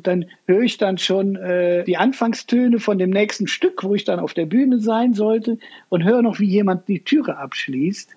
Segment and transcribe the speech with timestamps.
[0.00, 4.04] und dann höre ich dann schon äh, die Anfangstöne von dem nächsten Stück, wo ich
[4.04, 5.58] dann auf der Bühne sein sollte
[5.90, 8.16] und höre noch, wie jemand die Türe abschließt.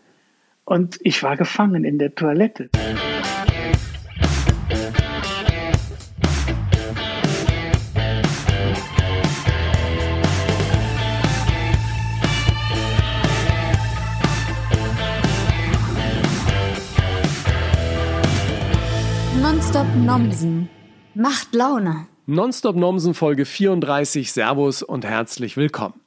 [0.63, 2.69] Und ich war gefangen in der Toilette.
[19.41, 20.69] Nonstop Nomsen
[21.15, 22.07] macht Laune.
[22.25, 24.31] Nonstop Nomsen Folge 34.
[24.31, 26.01] Servus und herzlich willkommen.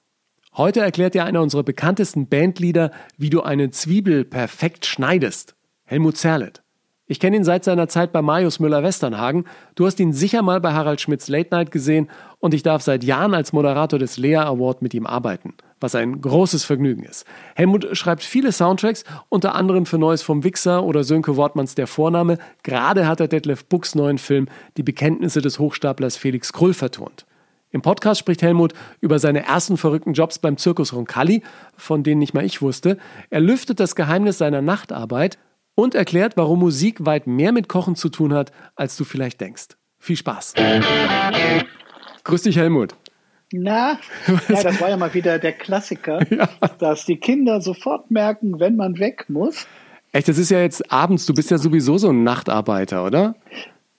[0.56, 5.55] Heute erklärt dir einer unserer bekanntesten Bandleader, wie du eine Zwiebel perfekt schneidest.
[5.84, 6.62] Helmut Zerlett.
[7.06, 9.45] Ich kenne ihn seit seiner Zeit bei Marius Müller-Westernhagen.
[9.77, 13.05] Du hast ihn sicher mal bei Harald Schmidts Late Night gesehen und ich darf seit
[13.05, 17.25] Jahren als Moderator des Lea Award mit ihm arbeiten, was ein großes Vergnügen ist.
[17.55, 22.39] Helmut schreibt viele Soundtracks, unter anderem für Neues vom Wichser oder Sönke Wortmanns Der Vorname.
[22.62, 27.27] Gerade hat er Detlef Bucks neuen Film Die Bekenntnisse des Hochstaplers Felix Krull vertont.
[27.70, 31.42] Im Podcast spricht Helmut über seine ersten verrückten Jobs beim Zirkus Roncalli,
[31.77, 32.97] von denen nicht mal ich wusste.
[33.28, 35.37] Er lüftet das Geheimnis seiner Nachtarbeit
[35.75, 39.77] und erklärt, warum Musik weit mehr mit Kochen zu tun hat, als du vielleicht denkst.
[39.98, 40.55] Viel Spaß.
[42.25, 42.95] Grüß dich, Helmut.
[43.52, 43.98] Na,
[44.48, 46.48] ja, das war ja mal wieder der Klassiker, ja.
[46.78, 49.66] dass die Kinder sofort merken, wenn man weg muss.
[50.12, 53.36] Echt, das ist ja jetzt abends, du bist ja sowieso so ein Nachtarbeiter, oder?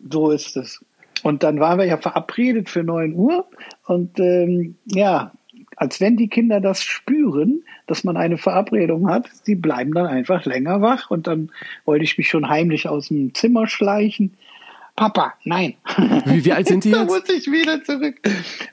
[0.10, 0.84] So ist es.
[1.24, 3.46] Und dann waren wir ja verabredet für 9 Uhr.
[3.86, 5.32] Und ähm, ja,
[5.76, 10.46] als wenn die Kinder das spüren, dass man eine Verabredung hat, die bleiben dann einfach
[10.46, 11.10] länger wach.
[11.10, 11.52] Und dann
[11.86, 14.34] wollte ich mich schon heimlich aus dem Zimmer schleichen.
[14.98, 15.76] Papa, nein.
[16.26, 17.00] Wie, wie alt sind die jetzt?
[17.00, 18.20] da muss ich wieder zurück.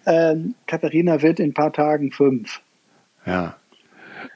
[0.06, 2.60] Ähm, Katharina wird in ein paar Tagen fünf.
[3.26, 3.56] Ja.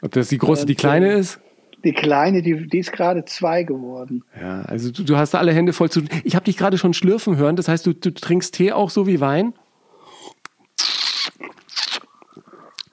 [0.02, 1.40] Ob das die große, die kleine ist?
[1.84, 4.24] Die Kleine, die, die ist gerade zwei geworden.
[4.38, 6.10] Ja, also du, du hast alle Hände voll zu tun.
[6.24, 7.56] Ich habe dich gerade schon schlürfen hören.
[7.56, 9.54] Das heißt, du, du trinkst Tee auch so wie Wein?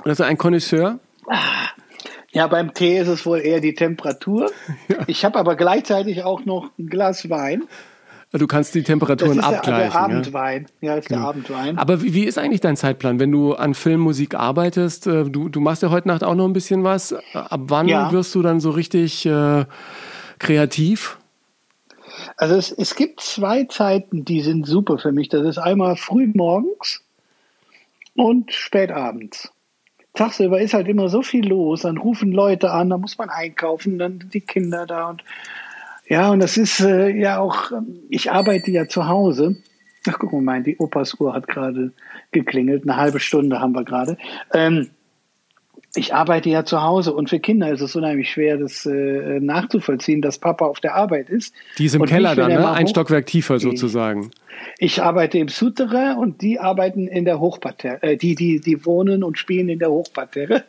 [0.04, 1.00] Also ein Connoisseur?
[2.32, 4.52] Ja, beim Tee ist es wohl eher die Temperatur.
[4.88, 4.98] Ja.
[5.08, 7.64] Ich habe aber gleichzeitig auch noch ein Glas Wein.
[8.38, 9.82] Du kannst die Temperaturen das ist abgleichen.
[9.82, 10.66] Der, der Abendwein.
[10.82, 11.22] Ja, ja ist genau.
[11.22, 11.78] der Abendwein.
[11.78, 15.08] Aber wie, wie, ist eigentlich dein Zeitplan, wenn du an Filmmusik arbeitest?
[15.08, 17.14] Äh, du, du machst ja heute Nacht auch noch ein bisschen was.
[17.34, 18.12] Ab wann ja.
[18.12, 19.66] wirst du dann so richtig äh,
[20.40, 21.18] kreativ?
[22.38, 25.30] Also es, es gibt zwei Zeiten, die sind super für mich.
[25.30, 27.04] Das ist einmal früh morgens
[28.16, 29.52] und spät abends
[30.16, 34.00] tagsüber ist halt immer so viel los, dann rufen Leute an, da muss man einkaufen,
[34.00, 35.24] dann die Kinder da und
[36.08, 37.72] ja, und das ist äh, ja auch,
[38.10, 39.56] ich arbeite ja zu Hause.
[40.08, 41.92] Ach, guck mal, die Opas Uhr hat gerade
[42.32, 44.18] geklingelt, eine halbe Stunde haben wir gerade.
[44.54, 44.90] Ähm,
[45.96, 50.22] ich arbeite ja zu Hause und für Kinder ist es unheimlich schwer, das äh, nachzuvollziehen,
[50.22, 51.54] dass Papa auf der Arbeit ist.
[51.78, 52.72] Die ist im Keller dann, ne?
[52.72, 54.32] Ein Stockwerk tiefer sozusagen.
[54.78, 58.02] Ich arbeite im Souterrain und die arbeiten in der Hochparterre.
[58.04, 60.64] Äh, die, die, die wohnen und spielen in der Hochparterre.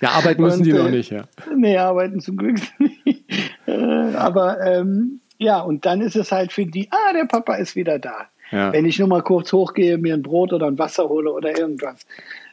[0.00, 1.24] Ja, arbeiten müssen und, die noch äh, nicht, ja.
[1.54, 2.56] Nee, arbeiten zum Glück
[3.04, 3.24] nicht.
[3.66, 3.72] Äh,
[4.14, 7.98] aber ähm, ja, und dann ist es halt für die, ah, der Papa ist wieder
[7.98, 8.28] da.
[8.50, 8.72] Ja.
[8.72, 12.06] Wenn ich nur mal kurz hochgehe, mir ein Brot oder ein Wasser hole oder irgendwas.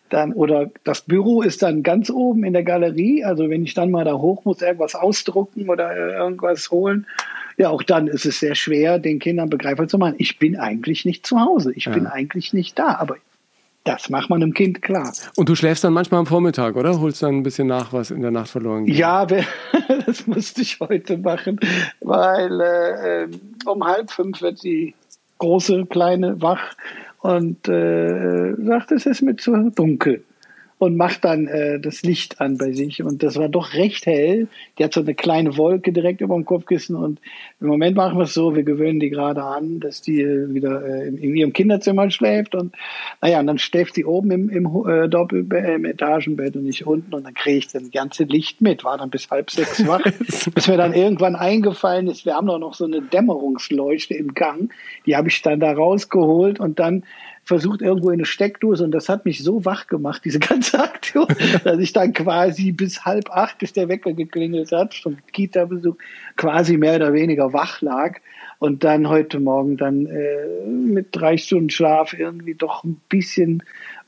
[0.09, 3.23] Dann, oder das Büro ist dann ganz oben in der Galerie.
[3.23, 7.06] Also wenn ich dann mal da hoch muss, irgendwas ausdrucken oder irgendwas holen,
[7.57, 10.16] ja, auch dann ist es sehr schwer, den Kindern begreifbar zu machen.
[10.17, 11.73] Ich bin eigentlich nicht zu Hause.
[11.73, 11.91] Ich ja.
[11.91, 12.96] bin eigentlich nicht da.
[12.96, 13.17] Aber
[13.88, 15.13] das macht man dem Kind klar.
[15.38, 17.00] Und du schläfst dann manchmal am Vormittag, oder?
[17.00, 18.96] Holst dann ein bisschen nach, was in der Nacht verloren geht?
[18.96, 19.25] Ja,
[20.06, 21.59] das musste ich heute machen,
[22.01, 24.94] weil äh, ähm, um halb fünf wird die
[25.40, 26.75] große, kleine wach
[27.19, 30.23] und äh, sagt, es ist mir zu dunkel
[30.80, 33.02] und macht dann äh, das Licht an bei sich.
[33.02, 34.48] Und das war doch recht hell.
[34.78, 36.96] Die hat so eine kleine Wolke direkt über dem Kopfkissen.
[36.96, 37.20] Und
[37.60, 40.86] im Moment machen wir es so, wir gewöhnen die gerade an, dass die äh, wieder
[40.86, 42.54] äh, in, ihrem Kinderzimmer schläft.
[42.54, 42.76] Und
[43.22, 47.14] naja, und dann schläft sie oben im, im äh, Doppelbett, im Etagenbett und nicht unten.
[47.16, 48.84] Und dann kriege ich das ganze Licht mit.
[48.84, 50.04] War dann bis halb sechs wach.
[50.54, 54.72] bis mir dann irgendwann eingefallen ist, wir haben doch noch so eine Dämmerungsleuchte im Gang.
[55.08, 57.04] Die habe ich dann da rausgeholt und dann
[57.47, 61.28] versucht irgendwo in eine Steckdose und das hat mich so wach gemacht, diese ganze Aktion,
[61.64, 65.96] dass ich dann quasi bis halb acht, bis der Wecker geklingelt hat, zum Kita-Besuch,
[66.35, 68.20] quasi mehr oder weniger wach lag
[68.59, 73.64] und dann heute Morgen dann äh, mit drei Stunden Schlaf irgendwie doch ein bisschen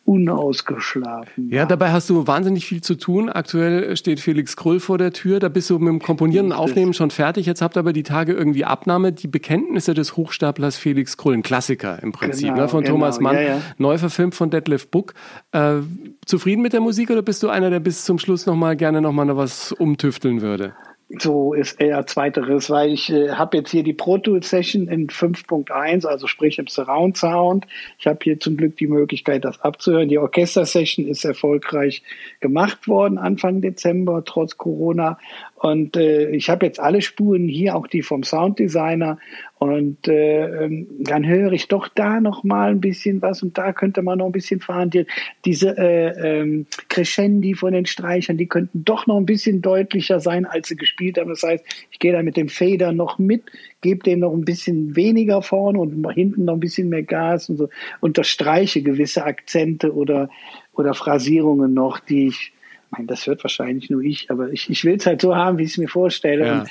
[0.09, 1.49] unausgeschlafen.
[1.49, 3.29] Ja, dabei hast du wahnsinnig viel zu tun.
[3.29, 5.39] Aktuell steht Felix Krull vor der Tür.
[5.39, 7.45] Da bist du mit dem Komponieren und Aufnehmen schon fertig.
[7.45, 9.11] Jetzt habt ihr aber die Tage irgendwie Abnahme.
[9.11, 12.95] Die Bekenntnisse des Hochstaplers Felix Krull, ein Klassiker im Prinzip, genau, ne, von genau.
[12.95, 13.61] Thomas Mann, ja, ja.
[13.77, 15.13] neu verfilmt von Detlef Buck.
[15.51, 15.81] Äh,
[16.25, 19.27] zufrieden mit der Musik oder bist du einer, der bis zum Schluss nochmal gerne nochmal
[19.27, 20.73] noch was umtüfteln würde?
[21.17, 25.07] So ist eher zweiteres, weil ich äh, habe jetzt hier die Pro Tools Session in
[25.07, 27.65] 5.1, also sprich im Surround Sound.
[27.97, 30.09] Ich habe hier zum Glück die Möglichkeit, das abzuhören.
[30.09, 32.03] Die Orchester Session ist erfolgreich
[32.41, 35.17] gemacht worden Anfang Dezember, trotz Corona.
[35.55, 39.17] Und äh, ich habe jetzt alle Spuren hier, auch die vom Sounddesigner.
[39.59, 43.73] Und äh, ähm, dann höre ich doch da noch mal ein bisschen was und da
[43.73, 44.89] könnte man noch ein bisschen fahren.
[44.89, 45.05] Die,
[45.43, 50.45] diese äh, ähm, Crescendi von den Streichern, die könnten doch noch ein bisschen deutlicher sein,
[50.45, 51.29] als sie gespielt haben.
[51.29, 53.43] Das heißt, ich gehe da mit dem Fader noch mit,
[53.81, 57.57] gebe dem noch ein bisschen weniger vorne und hinten noch ein bisschen mehr Gas und
[57.57, 57.67] so
[57.99, 60.29] unterstreiche gewisse Akzente oder
[60.71, 62.53] oder Phrasierungen noch, die ich
[62.91, 65.63] meine, das hört wahrscheinlich nur ich, aber ich, ich will es halt so haben, wie
[65.63, 66.45] ich es mir vorstelle.
[66.45, 66.61] Ja.
[66.61, 66.69] Und,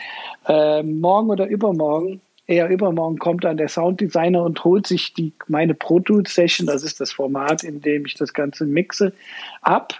[0.48, 5.74] äh, morgen oder übermorgen, eher übermorgen, kommt dann der Sounddesigner und holt sich die, meine
[5.74, 9.12] Pro Tools Session, das ist das Format, in dem ich das Ganze mixe,
[9.60, 9.94] ab.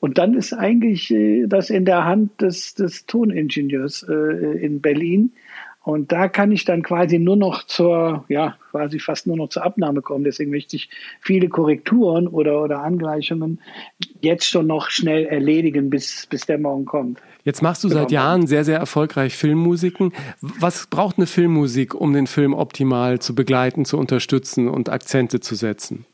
[0.00, 5.32] Und dann ist eigentlich äh, das in der Hand des, des Toningenieurs äh, in Berlin.
[5.84, 9.64] Und da kann ich dann quasi nur noch zur, ja, quasi fast nur noch zur
[9.64, 10.24] Abnahme kommen.
[10.24, 10.88] Deswegen möchte ich
[11.20, 13.60] viele Korrekturen oder, oder Angleichungen
[14.22, 17.20] jetzt schon noch schnell erledigen, bis, bis der Morgen kommt.
[17.44, 18.22] Jetzt machst du seit genau.
[18.22, 20.14] Jahren sehr, sehr erfolgreich Filmmusiken.
[20.40, 25.54] Was braucht eine Filmmusik, um den Film optimal zu begleiten, zu unterstützen und Akzente zu
[25.54, 26.06] setzen?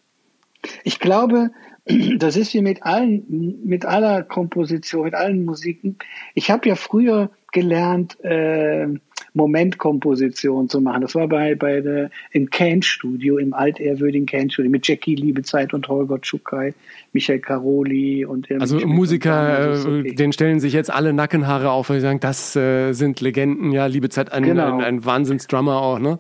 [0.83, 1.53] Ich glaube,
[2.19, 5.97] das ist wie mit allen, mit aller Komposition, mit allen Musiken.
[6.35, 8.89] Ich habe ja früher gelernt, äh,
[9.35, 11.03] Momentkomposition zu machen.
[11.03, 16.21] Das war bei, bei der, im Can-Studio, im altehrwürdigen Can-Studio mit Jackie Liebezeit und Holger
[16.21, 16.75] Tschukai,
[17.13, 20.15] Michael Caroli und Also Musiker, okay.
[20.15, 23.87] denen stellen sich jetzt alle Nackenhaare auf, weil sie sagen, das äh, sind Legenden, ja,
[23.87, 24.79] Liebezeit, ein, genau.
[24.79, 26.19] ein, ein Wahnsinnsdrummer auch, ne?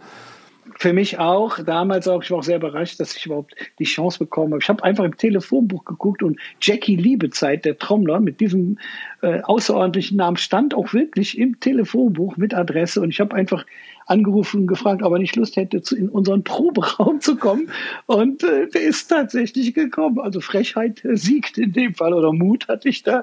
[0.80, 4.18] Für mich auch, damals auch, ich war auch sehr überrascht, dass ich überhaupt die Chance
[4.18, 4.62] bekommen habe.
[4.62, 8.78] Ich habe einfach im Telefonbuch geguckt und Jackie Liebezeit, der Trommler, mit diesem
[9.20, 13.66] äh, außerordentlichen Namen stand auch wirklich im Telefonbuch mit Adresse und ich habe einfach
[14.06, 17.70] angerufen und gefragt, ob er nicht Lust hätte, zu, in unseren Proberaum zu kommen.
[18.06, 20.18] Und äh, der ist tatsächlich gekommen.
[20.18, 23.22] Also Frechheit siegt in dem Fall oder Mut hatte ich da.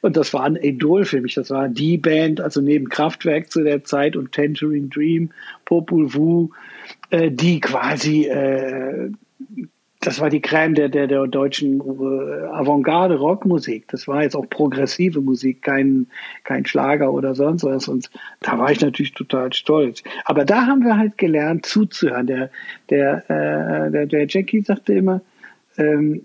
[0.00, 1.34] Und das war ein Idol für mich.
[1.34, 5.30] Das war die Band, also neben Kraftwerk zu der Zeit und Tangerine Dream,
[5.66, 6.48] Popul Vuh,
[7.10, 9.10] äh, die quasi äh,
[10.04, 13.88] das war die Crème der, der, der deutschen äh, Avantgarde-Rockmusik.
[13.88, 16.06] Das war jetzt auch progressive Musik, kein,
[16.44, 17.88] kein Schlager oder sonst was.
[17.88, 18.10] Und
[18.40, 20.02] da war ich natürlich total stolz.
[20.24, 22.26] Aber da haben wir halt gelernt, zuzuhören.
[22.26, 22.50] Der,
[22.90, 25.22] der, äh, der, der Jackie sagte immer,
[25.78, 26.22] ähm,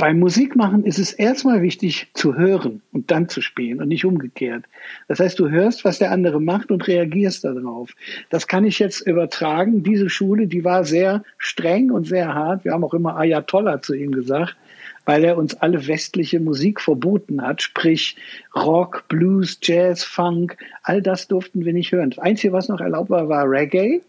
[0.00, 4.64] beim Musikmachen ist es erstmal wichtig zu hören und dann zu spielen und nicht umgekehrt.
[5.08, 7.90] Das heißt, du hörst, was der andere macht und reagierst darauf.
[8.30, 9.82] Das kann ich jetzt übertragen.
[9.82, 12.64] Diese Schule, die war sehr streng und sehr hart.
[12.64, 14.56] Wir haben auch immer Ayatollah zu ihm gesagt,
[15.04, 18.16] weil er uns alle westliche Musik verboten hat, sprich
[18.56, 22.08] Rock, Blues, Jazz, Funk, all das durften wir nicht hören.
[22.08, 24.00] Das Einzige, was noch erlaubt war, war Reggae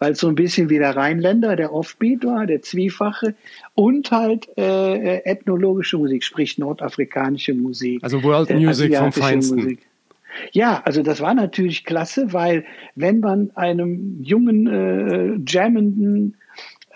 [0.00, 3.34] weil es so ein bisschen wie der Rheinländer, der Offbeat war, der Zwiefache
[3.74, 8.02] und halt äh, äh ethnologische Musik, sprich nordafrikanische Musik.
[8.02, 9.56] Also World äh, Music vom Feinsten.
[9.56, 9.78] Musik.
[10.52, 12.64] Ja, also das war natürlich klasse, weil
[12.94, 16.36] wenn man einem jungen, äh, jammenden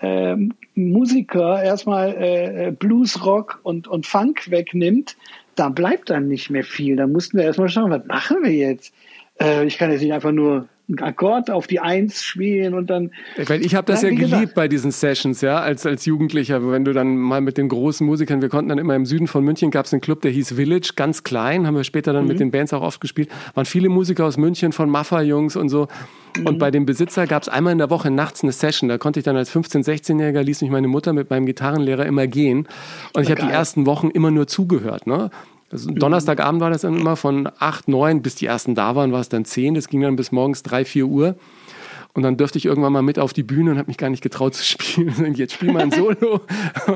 [0.01, 0.35] äh,
[0.73, 5.15] Musiker erstmal äh, Blues, Rock und, und Funk wegnimmt,
[5.55, 6.95] da bleibt dann nicht mehr viel.
[6.95, 8.93] Da mussten wir erstmal schauen, was machen wir jetzt?
[9.39, 13.11] Äh, ich kann jetzt nicht einfach nur einen Akkord auf die Eins spielen und dann.
[13.37, 14.55] Weil ich habe das ja, ja geliebt gesagt.
[14.55, 18.41] bei diesen Sessions, ja, als, als Jugendlicher, wenn du dann mal mit den großen Musikern,
[18.41, 20.93] wir konnten dann immer im Süden von München, gab es einen Club, der hieß Village,
[20.95, 22.29] ganz klein, haben wir später dann mhm.
[22.29, 25.87] mit den Bands auch oft gespielt, waren viele Musiker aus München, von Maffa-Jungs und so.
[26.37, 26.47] Mhm.
[26.47, 29.19] Und bei dem Besitzer gab es einmal in der Woche nachts eine Session, da konnte
[29.19, 32.67] ich dann als 15-, 16-Jähriger, ließ mich meine Mutter mit meinem Gitarrenlehrer immer gehen.
[33.13, 35.29] Und ich habe die ersten Wochen immer nur zugehört, ne?
[35.71, 39.21] Also Donnerstagabend war das dann immer von 8, 9, bis die ersten da waren, war
[39.21, 39.73] es dann 10.
[39.73, 41.35] Das ging dann bis morgens 3, 4 Uhr.
[42.15, 44.23] Und dann dürfte ich irgendwann mal mit auf die Bühne und habe mich gar nicht
[44.23, 45.13] getraut zu spielen.
[45.17, 46.39] Und jetzt spiel mal ein Solo.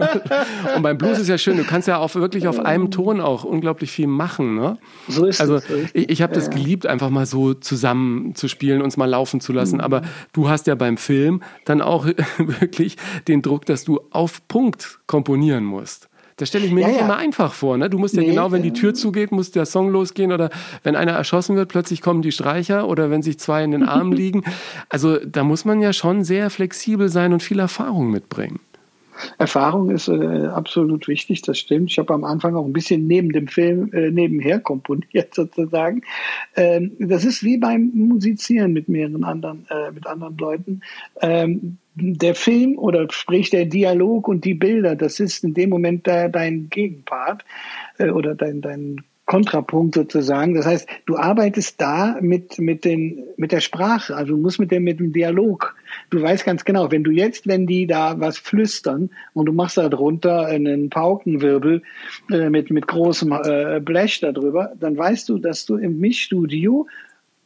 [0.76, 3.44] und beim Blues ist ja schön, du kannst ja auch wirklich auf einem Ton auch
[3.44, 4.56] unglaublich viel machen.
[4.56, 4.78] Ne?
[5.10, 5.70] So ist also es.
[5.70, 9.42] Also ich, ich habe das geliebt, einfach mal so zusammen zu spielen, uns mal laufen
[9.42, 9.76] zu lassen.
[9.76, 9.82] Mhm.
[9.82, 12.06] Aber du hast ja beim Film dann auch
[12.38, 12.96] wirklich
[13.28, 16.09] den Druck, dass du auf Punkt komponieren musst.
[16.40, 17.06] Das stelle ich mir ja, nicht ja.
[17.06, 17.78] immer einfach vor.
[17.78, 17.90] Ne?
[17.90, 20.50] Du musst ja nee, genau, wenn die Tür zugeht, muss der Song losgehen oder
[20.84, 24.12] wenn einer erschossen wird, plötzlich kommen die Streicher oder wenn sich zwei in den Armen
[24.14, 24.44] liegen.
[24.88, 28.60] Also da muss man ja schon sehr flexibel sein und viel Erfahrung mitbringen.
[29.38, 31.92] Erfahrung ist äh, absolut wichtig, das stimmt.
[31.92, 36.04] Ich habe am Anfang auch ein bisschen neben dem Film äh, nebenher komponiert sozusagen.
[36.56, 40.82] Ähm, das ist wie beim Musizieren mit mehreren anderen, äh, mit anderen Leuten.
[41.22, 46.08] Ähm, der Film oder sprich der Dialog und die Bilder, das ist in dem Moment
[46.08, 47.46] dein Gegenpart
[47.98, 50.56] äh, oder dein, dein Kontrapunkt sozusagen.
[50.56, 54.72] Das heißt, du arbeitest da mit, mit, den, mit der Sprache, also du musst mit
[54.72, 55.76] dem, mit dem Dialog.
[56.10, 59.78] Du weißt ganz genau, wenn du jetzt, wenn die da was flüstern und du machst
[59.78, 61.84] da drunter einen Paukenwirbel
[62.32, 66.88] äh, mit, mit großem äh, Blech darüber, dann weißt du, dass du im Mischstudio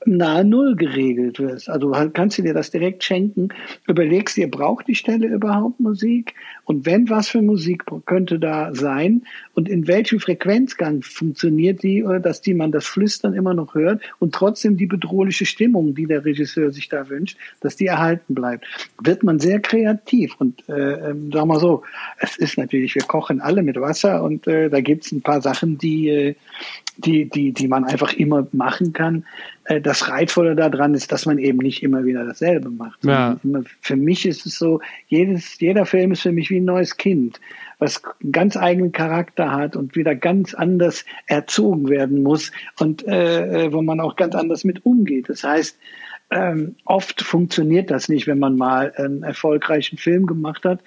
[0.05, 1.69] nahe Null geregelt wirst.
[1.69, 3.50] Also kannst du dir das direkt schenken,
[3.88, 6.33] überlegst dir, braucht die Stelle überhaupt Musik?
[6.65, 9.24] Und wenn was für Musik könnte da sein?
[9.53, 14.01] Und in welchem Frequenzgang funktioniert die, oder dass die man das Flüstern immer noch hört
[14.19, 18.65] und trotzdem die bedrohliche Stimmung, die der Regisseur sich da wünscht, dass die erhalten bleibt?
[19.01, 20.36] Wird man sehr kreativ.
[20.39, 21.83] Und äh, ähm, sagen wir so,
[22.19, 25.77] es ist natürlich, wir kochen alle mit Wasser und äh, da gibt's ein paar Sachen,
[25.77, 26.36] die, äh,
[26.97, 29.25] die, die, die man einfach immer machen kann.
[29.65, 33.03] Äh, das Reizvolle daran ist, dass man eben nicht immer wieder dasselbe macht.
[33.03, 33.38] Ja.
[33.43, 36.97] Immer, für mich ist es so, jedes, jeder Film ist für mich wie ein neues
[36.97, 37.39] Kind,
[37.79, 43.65] was einen ganz eigenen Charakter hat und wieder ganz anders erzogen werden muss und äh,
[43.65, 45.29] äh, wo man auch ganz anders mit umgeht.
[45.29, 45.77] Das heißt,
[46.29, 50.79] ähm, oft funktioniert das nicht, wenn man mal einen erfolgreichen Film gemacht hat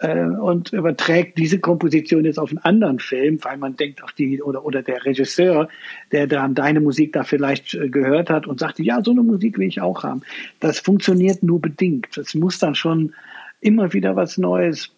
[0.00, 4.42] äh, und überträgt diese Komposition jetzt auf einen anderen Film, weil man denkt, auch die
[4.42, 5.68] oder oder der Regisseur,
[6.10, 9.58] der dann deine Musik da vielleicht äh, gehört hat und sagte, ja, so eine Musik
[9.58, 10.22] will ich auch haben.
[10.58, 12.16] Das funktioniert nur bedingt.
[12.16, 13.14] Es muss dann schon
[13.60, 14.90] immer wieder was Neues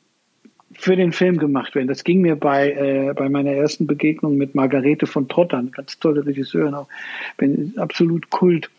[0.75, 1.89] für den Film gemacht werden.
[1.89, 6.25] Das ging mir bei, äh, bei meiner ersten Begegnung mit Margarete von Trottern, ganz tolle
[6.25, 6.89] Regisseurin auch,
[7.37, 8.71] bin absolut Kult.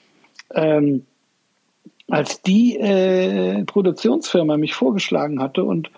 [0.55, 1.03] Ähm,
[2.09, 5.89] als die äh, Produktionsfirma mich vorgeschlagen hatte und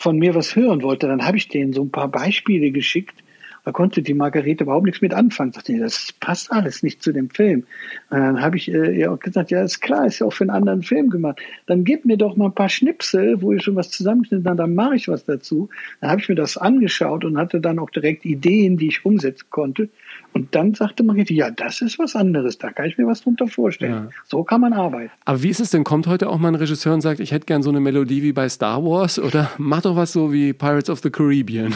[0.00, 3.22] von mir was hören wollte, dann habe ich denen so ein paar Beispiele geschickt
[3.64, 5.52] da konnte die Margarete überhaupt nichts mit anfangen.
[5.52, 7.64] Sagte, das passt alles nicht zu dem Film.
[8.10, 10.44] Und dann habe ich äh, ihr auch gesagt, ja, ist klar, ist ja auch für
[10.44, 11.40] einen anderen Film gemacht.
[11.66, 14.74] Dann gib mir doch mal ein paar Schnipsel, wo ich schon was zusammenschnitt, dann, dann
[14.74, 15.68] mache ich was dazu.
[16.00, 19.46] Dann habe ich mir das angeschaut und hatte dann auch direkt Ideen, die ich umsetzen
[19.50, 19.88] konnte.
[20.32, 23.48] Und dann sagte Margarete, ja, das ist was anderes, da kann ich mir was drunter
[23.48, 23.92] vorstellen.
[23.92, 24.08] Ja.
[24.24, 25.10] So kann man arbeiten.
[25.24, 25.84] Aber wie ist es denn?
[25.84, 28.32] Kommt heute auch mal ein Regisseur und sagt, ich hätte gern so eine Melodie wie
[28.32, 31.74] bei Star Wars oder mach doch was so wie Pirates of the Caribbean?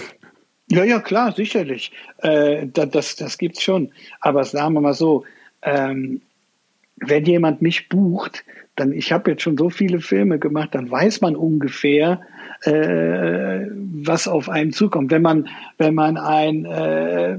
[0.71, 1.93] Ja, ja, klar, sicherlich.
[2.19, 3.91] Äh, das, das, das gibt's schon.
[4.21, 5.25] Aber sagen wir mal so,
[5.63, 6.23] ähm,
[6.97, 8.45] wenn jemand mich bucht,
[8.77, 12.21] dann ich habe jetzt schon so viele Filme gemacht, dann weiß man ungefähr,
[12.63, 13.67] äh,
[14.03, 15.11] was auf einen zukommt.
[15.11, 17.39] Wenn man, wenn man ein äh,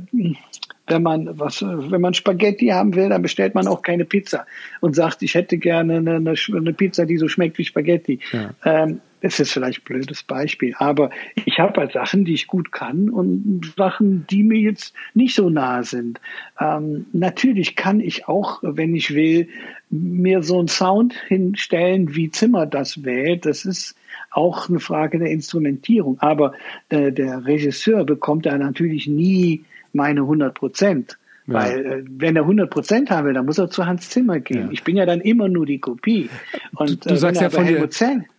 [0.88, 4.46] wenn man was, wenn man Spaghetti haben will, dann bestellt man auch keine Pizza
[4.82, 8.20] und sagt, ich hätte gerne eine, eine Pizza, die so schmeckt wie Spaghetti.
[8.32, 8.52] Ja.
[8.64, 11.10] Ähm, ist vielleicht ein blödes Beispiel, aber
[11.46, 15.50] ich habe halt Sachen, die ich gut kann und Sachen, die mir jetzt nicht so
[15.50, 16.20] nahe sind.
[16.60, 19.48] Ähm, natürlich kann ich auch, wenn ich will,
[19.90, 23.46] mir so einen Sound hinstellen, wie Zimmer das wählt.
[23.46, 23.96] Das ist
[24.32, 26.20] auch eine Frage der Instrumentierung.
[26.20, 26.54] Aber
[26.90, 29.64] äh, der Regisseur bekommt da natürlich nie
[29.94, 31.18] meine 100 Prozent.
[31.48, 31.54] Ja.
[31.54, 34.66] Weil äh, wenn er 100 Prozent haben will, dann muss er zu Hans Zimmer gehen.
[34.66, 34.72] Ja.
[34.72, 36.30] Ich bin ja dann immer nur die Kopie.
[36.76, 37.88] Und, du, du äh, sagst ja von dir,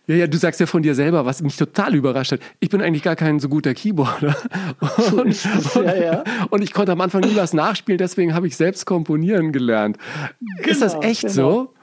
[0.07, 2.41] ja, ja, du sagst ja von dir selber, was mich total überrascht hat.
[2.59, 4.35] Ich bin eigentlich gar kein so guter Keyboarder.
[5.15, 6.23] Und, so ja, ja.
[6.49, 9.97] und ich konnte am Anfang nie was nachspielen, deswegen habe ich selbst komponieren gelernt.
[10.39, 11.33] Genau, ist das genau, echt genau.
[11.33, 11.73] so?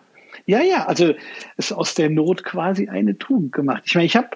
[0.47, 1.14] Ja, ja, also
[1.57, 3.83] es ist aus der Not quasi eine Tugend gemacht.
[3.87, 4.28] Ich meine, ich habe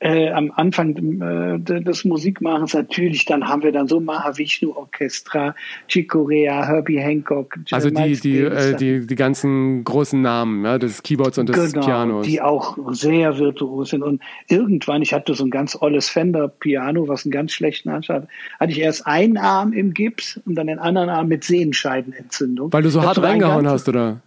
[0.00, 5.54] äh, am Anfang äh, des Musikmachens natürlich, dann haben wir dann so Mahavishnu Orchestra,
[5.88, 7.58] Chicorea, Herbie Hancock.
[7.72, 11.84] Also die, die, äh, die, die ganzen großen Namen ja, des Keyboards und des genau,
[11.84, 12.26] Pianos.
[12.26, 14.02] die auch sehr virtuos sind.
[14.02, 18.28] Und irgendwann, ich hatte so ein ganz olles Fender-Piano, was einen ganz schlechten Anschein hatte,
[18.60, 22.72] hatte ich erst einen Arm im Gips und dann den anderen Arm mit Sehenscheidenentzündung.
[22.72, 24.20] Weil du so hart reingehauen hast, oder?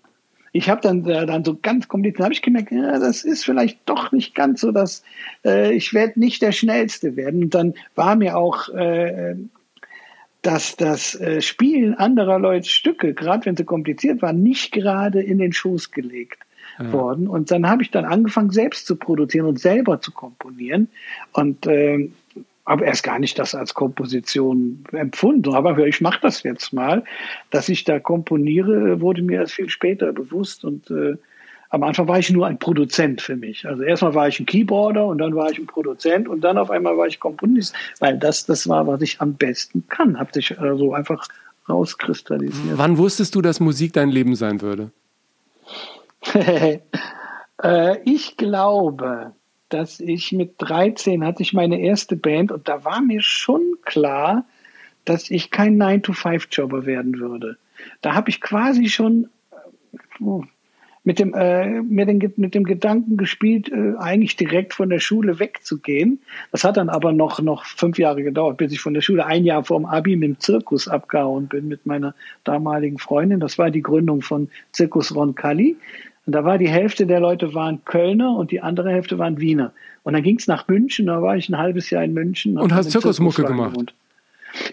[0.51, 3.79] Ich habe dann äh, dann so ganz kompliziert, habe ich gemerkt, ja, das ist vielleicht
[3.86, 5.03] doch nicht ganz so, dass
[5.46, 7.43] äh, ich werde nicht der schnellste werden.
[7.43, 9.36] Und dann war mir auch äh,
[10.41, 15.38] dass das äh, Spielen anderer Leute Stücke, gerade wenn sie kompliziert waren, nicht gerade in
[15.38, 16.39] den Schoß gelegt
[16.79, 16.91] ja.
[16.91, 17.27] worden.
[17.27, 20.89] Und dann habe ich dann angefangen, selbst zu produzieren und selber zu komponieren.
[21.34, 22.10] Und äh,
[22.72, 27.04] habe erst gar nicht das als Komposition empfunden, aber ich mache das jetzt mal.
[27.50, 31.18] Dass ich da komponiere, wurde mir erst viel später bewusst und äh,
[31.70, 33.66] am Anfang war ich nur ein Produzent für mich.
[33.66, 36.70] Also erstmal war ich ein Keyboarder und dann war ich ein Produzent und dann auf
[36.70, 40.20] einmal war ich Komponist, weil das das war, was ich am besten kann.
[40.20, 41.28] Hat sich äh, so einfach
[41.70, 42.78] rauskristallisiert.
[42.78, 44.92] Wann wusstest du, dass Musik dein Leben sein würde?
[46.34, 49.34] äh, ich glaube,
[49.74, 54.46] dass ich mit 13 hatte ich meine erste Band und da war mir schon klar,
[55.06, 57.58] dass ich kein 9-to-5-Jobber werden würde.
[58.01, 59.30] Da habe ich quasi schon,
[60.20, 60.44] oh,
[61.04, 65.40] mit dem, äh, mit, dem, mit dem Gedanken gespielt, äh, eigentlich direkt von der Schule
[65.40, 66.20] wegzugehen.
[66.51, 69.44] Das hat dann aber noch, noch fünf Jahre gedauert, bis ich von der Schule ein
[69.44, 72.13] Jahr vor dem Abi mit dem Zirkus abgehauen bin mit meiner
[72.44, 73.40] damaligen Freundin.
[73.40, 75.78] Das war die Gründung von Zirkus Roncalli.
[76.25, 79.74] Und da war die Hälfte der Leute waren Kölner und die andere Hälfte waren Wiener.
[80.04, 82.58] Und dann ging es nach München, da war ich ein halbes Jahr in München.
[82.58, 83.74] Und hast Zirkusmucke gemacht?
[83.74, 83.94] Gewohnt.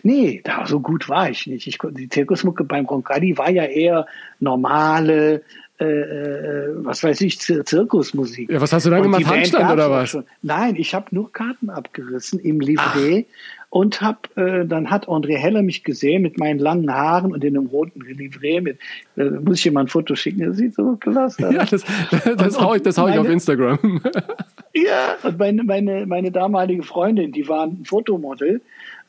[0.03, 1.67] Nee, da so gut war ich nicht.
[1.67, 4.07] Ich, die Zirkusmucke beim Roncalli war ja eher
[4.41, 5.43] normale,
[5.79, 8.51] äh, äh, was weiß ich, Zir Zirkusmusik.
[8.51, 9.27] Ja, was hast du dann gemacht?
[9.27, 10.19] Handstand oder was?
[10.43, 13.27] Nein, ich habe nur Karten abgerissen im Livret.
[13.71, 17.57] Und hab, äh, dann hat André Heller mich gesehen mit meinen langen Haaren und in
[17.57, 18.79] einem roten Livret mit,
[19.17, 21.55] äh, muss ich dir mal ein Foto schicken, das sieht so klasse aus.
[21.55, 24.01] Ja, das, das, das hau ich, das hau ich auf Instagram.
[24.75, 28.63] ja, und meine, meine, meine damalige Freundin, die war ein Fotomodel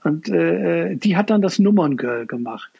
[0.03, 2.71] und äh, die hat dann das Nummerngirl gemacht.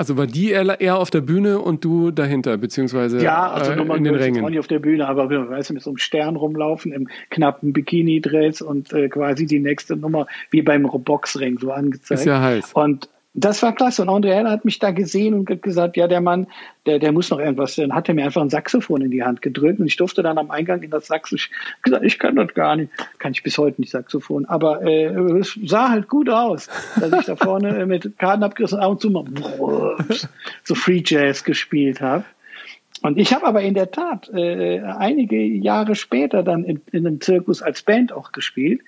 [0.00, 4.04] Also war die eher auf der Bühne und du dahinter, beziehungsweise ja, also äh, in
[4.04, 4.42] den Rängen?
[4.42, 7.74] Ja, nicht auf der Bühne, aber weißt du, mit so einem Stern rumlaufen, im knappen
[7.74, 12.20] Bikini-Dress und äh, quasi die nächste Nummer wie beim Boxring so angezeigt.
[12.22, 12.72] Ist ja heiß.
[12.72, 14.02] Und das war klasse.
[14.02, 16.48] Und André Heller hat mich da gesehen und gesagt, ja, der Mann,
[16.86, 17.76] der, der muss noch irgendwas.
[17.76, 20.38] Dann hat er mir einfach ein Saxophon in die Hand gedrückt und ich durfte dann
[20.38, 22.90] am Eingang in das Saxophon gesagt, ich kann das gar nicht.
[23.18, 24.46] Kann ich bis heute nicht Saxophon.
[24.46, 25.06] Aber äh,
[25.38, 26.68] es sah halt gut aus,
[26.98, 29.24] dass ich da vorne mit Karten abgerissen ab und zu mal
[30.64, 32.24] so Free Jazz gespielt habe.
[33.02, 37.20] Und ich habe aber in der Tat äh, einige Jahre später dann in, in einem
[37.20, 38.82] Zirkus als Band auch gespielt.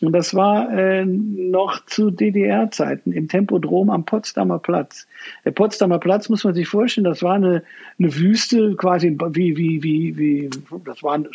[0.00, 5.06] Und das war äh, noch zu DDR-Zeiten im Tempodrom am Potsdamer Platz.
[5.44, 7.62] Der Potsdamer Platz muss man sich vorstellen, das war eine,
[7.98, 10.50] eine Wüste, quasi wie, wie, wie, wie,
[10.84, 11.28] das war eine,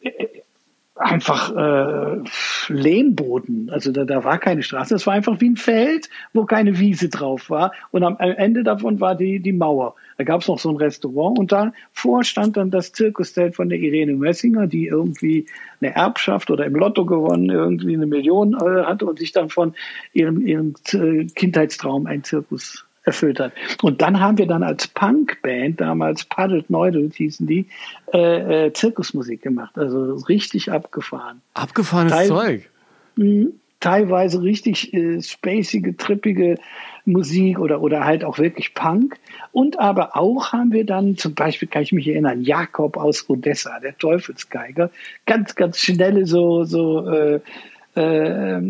[0.00, 0.10] äh,
[0.96, 2.22] einfach äh,
[2.68, 3.68] Lehmboden.
[3.70, 7.08] Also da, da war keine Straße, das war einfach wie ein Feld, wo keine Wiese
[7.08, 7.72] drauf war.
[7.90, 9.94] Und am Ende davon war die, die Mauer.
[10.18, 13.78] Da gab es noch so ein Restaurant und davor stand dann das Zirkuszelt von der
[13.78, 15.46] Irene Messinger, die irgendwie
[15.80, 19.74] eine Erbschaft oder im Lotto gewonnen irgendwie eine Million äh, hatte und sich dann von
[20.12, 20.74] ihrem, ihrem
[21.34, 23.52] Kindheitstraum ein Zirkus erfüllt hat.
[23.82, 27.66] Und dann haben wir dann als Punkband, damals Paddled Neudelt hießen die,
[28.12, 29.76] äh, äh, Zirkusmusik gemacht.
[29.76, 31.40] Also richtig abgefahren.
[31.54, 32.70] Abgefahrenes Teil Zeug.
[33.16, 33.48] Mh,
[33.80, 36.56] teilweise richtig äh, spacige, trippige
[37.04, 39.18] Musik oder, oder halt auch wirklich Punk.
[39.52, 43.78] Und aber auch haben wir dann, zum Beispiel kann ich mich erinnern, Jakob aus Odessa,
[43.80, 44.90] der Teufelsgeiger,
[45.26, 47.40] ganz, ganz schnelle so, so, äh,
[47.94, 48.62] äh,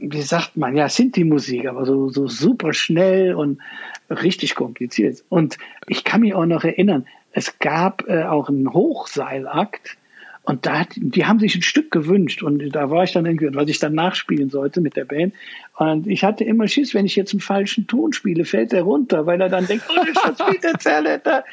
[0.00, 3.60] wie sagt man, ja, Sinti-Musik, aber so, so super schnell und
[4.08, 5.22] richtig kompliziert.
[5.28, 9.98] Und ich kann mich auch noch erinnern, es gab äh, auch einen Hochseilakt,
[10.42, 13.54] und da hat, die haben sich ein Stück gewünscht und da war ich dann irgendwie,
[13.54, 15.34] was ich dann nachspielen sollte mit der Band.
[15.76, 19.26] Und ich hatte immer Schiss, wenn ich jetzt einen falschen Ton spiele, fällt er runter,
[19.26, 21.44] weil er dann denkt, oh, das spielt der Zerletter.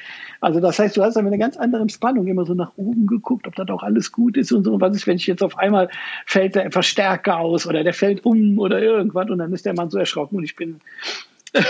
[0.41, 3.07] Also das heißt, du hast dann mit einer ganz anderen Spannung immer so nach oben
[3.07, 4.79] geguckt, ob das auch alles gut ist und so.
[4.79, 5.89] Was ist, wenn ich jetzt auf einmal
[6.25, 9.89] fällt der Verstärker aus oder der fällt um oder irgendwas und dann ist der Mann
[9.89, 10.79] so erschrocken und ich bin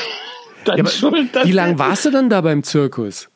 [0.66, 1.30] dann ja, schuld.
[1.44, 3.30] Wie lange warst du dann da beim Zirkus?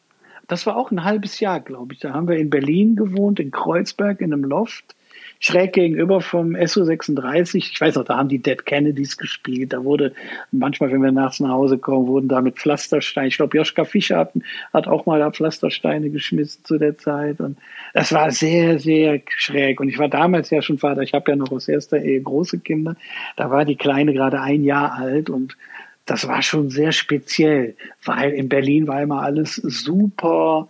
[0.48, 2.00] Das war auch ein halbes Jahr, glaube ich.
[2.02, 4.96] Da haben wir in Berlin gewohnt, in Kreuzberg, in einem Loft,
[5.42, 7.58] schräg gegenüber vom SO36.
[7.58, 9.74] Ich weiß noch, da haben die Dead Kennedys gespielt.
[9.74, 10.14] Da wurde
[10.52, 13.30] manchmal, wenn wir nachts nach Hause kommen, wurden da mit Pflastersteinen.
[13.30, 14.34] Ich glaube, Joschka Fischer hat,
[14.72, 17.40] hat auch mal da Pflastersteine geschmissen zu der Zeit.
[17.40, 17.58] Und
[17.94, 19.82] das war sehr, sehr schräg.
[19.82, 21.02] Und ich war damals ja schon Vater.
[21.02, 22.96] Ich habe ja noch aus erster Ehe große Kinder.
[23.36, 25.58] Da war die Kleine gerade ein Jahr alt und
[26.06, 30.68] das war schon sehr speziell, weil in Berlin war immer alles super,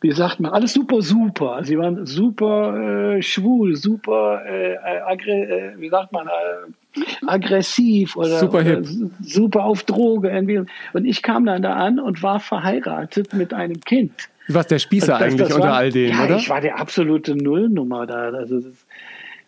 [0.00, 1.60] wie sagt man, alles super, super.
[1.62, 8.60] Sie waren super äh, schwul, super, äh, äh, wie sagt man, äh, aggressiv oder super,
[8.60, 8.82] oder
[9.22, 10.62] super auf Droge irgendwie.
[10.92, 14.28] Und ich kam dann da an und war verheiratet mit einem Kind.
[14.48, 16.36] Du warst der Spießer das, eigentlich das unter war, all dem, ja, oder?
[16.36, 18.30] Ich war der absolute Nullnummer da.
[18.30, 18.86] Also das,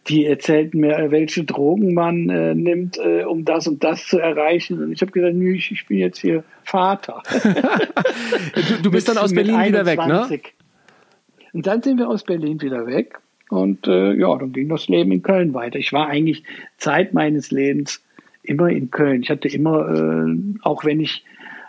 [0.09, 4.83] die erzählten mir, welche Drogen man äh, nimmt, äh, um das und das zu erreichen.
[4.83, 7.23] Und ich habe gesagt, nö, ich, ich bin jetzt hier Vater.
[7.33, 10.29] du, du, bist mit, dann aus Berlin wieder weg, ne?
[11.53, 13.19] Und dann sind wir aus Berlin wieder weg.
[13.49, 15.79] Und äh, ja, dann ging das Leben in Köln weiter.
[15.79, 16.43] Ich war eigentlich
[16.79, 18.03] Zeit meines Lebens
[18.43, 19.23] immer in Köln.
[19.23, 21.25] Ich hatte immer, äh, auch wenn ich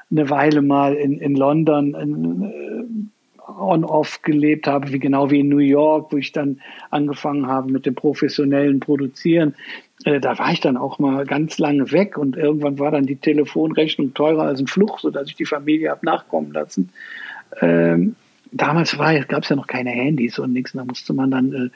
[0.09, 3.12] eine Weile mal in, in London äh,
[3.47, 7.85] on-off gelebt habe, wie genau wie in New York, wo ich dann angefangen habe mit
[7.85, 9.55] dem professionellen Produzieren.
[10.05, 13.15] Äh, da war ich dann auch mal ganz lange weg und irgendwann war dann die
[13.15, 16.89] Telefonrechnung teurer als ein Fluch, sodass ich die Familie habe nachkommen lassen.
[17.61, 18.15] Ähm,
[18.51, 21.71] damals gab es ja noch keine Handys und nichts, da musste man dann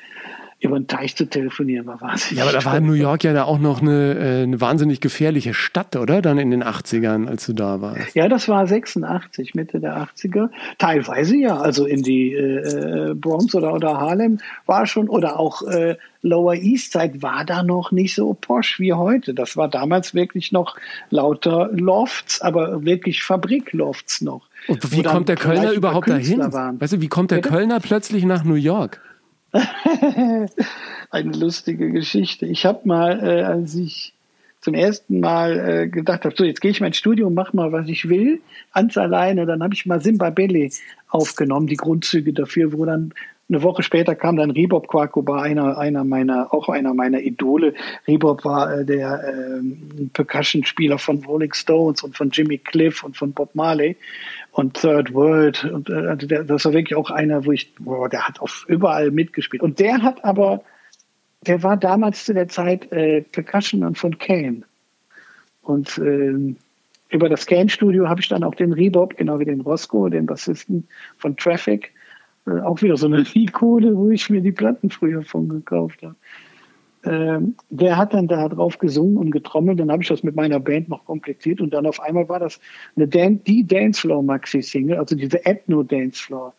[0.60, 2.40] über den Teich zu telefonieren war wahnsinnig.
[2.40, 5.54] Ja, aber da war New York ja da auch noch eine, äh, eine wahnsinnig gefährliche
[5.54, 6.22] Stadt, oder?
[6.24, 8.16] Dann in den 80ern, als du da warst.
[8.16, 10.50] Ja, das war 86, Mitte der 80er.
[10.80, 15.96] Teilweise ja, also in die äh, Bronx oder, oder Harlem war schon, oder auch äh,
[16.24, 19.36] Lower East Side war da noch nicht so posch wie heute.
[19.36, 20.76] Das war damals wirklich noch
[21.12, 24.48] lauter Lofts, aber wirklich Fabriklofts noch.
[24.68, 26.40] Und wie kommt der Kölner überhaupt dahin?
[26.52, 26.82] Waren.
[26.82, 27.50] Weißt du, wie kommt der Bitte?
[27.50, 29.02] Kölner plötzlich nach New York?
[31.10, 32.46] Eine lustige Geschichte.
[32.46, 34.14] Ich habe mal, äh, als ich
[34.62, 37.88] zum ersten Mal äh, gedacht habe, so jetzt gehe ich mein Studium, mach mal, was
[37.88, 40.70] ich will, ans alleine, dann habe ich mal Simbabele
[41.10, 43.14] aufgenommen, die Grundzüge dafür, wo dann
[43.50, 47.74] eine Woche später kam dann Rebob Kwakuba, einer, einer meiner, auch einer meiner Idole.
[48.08, 53.32] Rebob war äh, der äh, Percussion-Spieler von Rolling Stones und von Jimmy Cliff und von
[53.32, 53.96] Bob Marley
[54.52, 55.64] und Third World.
[55.64, 58.66] Und äh, also der, das war wirklich auch einer, wo ich, boah, der hat auf
[58.68, 59.64] überall mitgespielt.
[59.64, 60.64] Und der hat aber,
[61.46, 64.64] der war damals zu der Zeit äh, Percussion von Kane.
[65.62, 66.56] Und äh,
[67.10, 70.90] über das Kane-Studio habe ich dann auch den Rebob, genau wie den Roscoe, den Bassisten
[71.18, 71.94] von Traffic,
[72.48, 76.16] äh, auch wieder so eine Ikone, wo ich mir die Platten früher von gekauft habe
[77.08, 79.80] ähm, der hat dann da drauf gesungen und getrommelt.
[79.80, 82.60] Dann habe ich das mit meiner Band noch kompliziert und dann auf einmal war das
[82.96, 86.54] eine Dan die Dancefloor Maxi Single, also diese Ethno Dancefloor.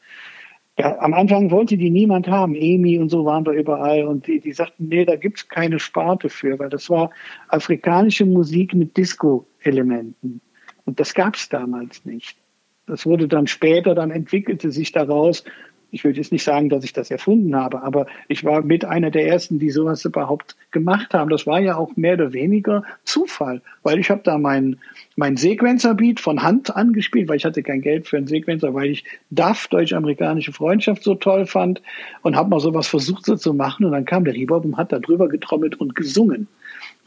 [0.79, 2.55] Ja, am Anfang wollte die niemand haben.
[2.55, 6.29] Emi und so waren da überall und die, die sagten, nee, da gibt's keine Sparte
[6.29, 7.11] für, weil das war
[7.49, 10.41] afrikanische Musik mit Disco-Elementen.
[10.85, 12.39] Und das gab's damals nicht.
[12.87, 15.45] Das wurde dann später, dann entwickelte sich daraus
[15.91, 19.11] ich würde jetzt nicht sagen, dass ich das erfunden habe, aber ich war mit einer
[19.11, 21.31] der ersten, die sowas überhaupt gemacht haben.
[21.31, 24.77] Das war ja auch mehr oder weniger Zufall, weil ich habe da mein,
[25.17, 29.05] mein Sequencer-Beat von Hand angespielt, weil ich hatte kein Geld für einen Sequencer, weil ich
[29.31, 31.81] DAF, Deutsch-Amerikanische Freundschaft, so toll fand
[32.23, 34.93] und habe mal sowas versucht so zu machen und dann kam der Reverb und hat
[34.93, 36.49] da drüber getrommelt und gesungen.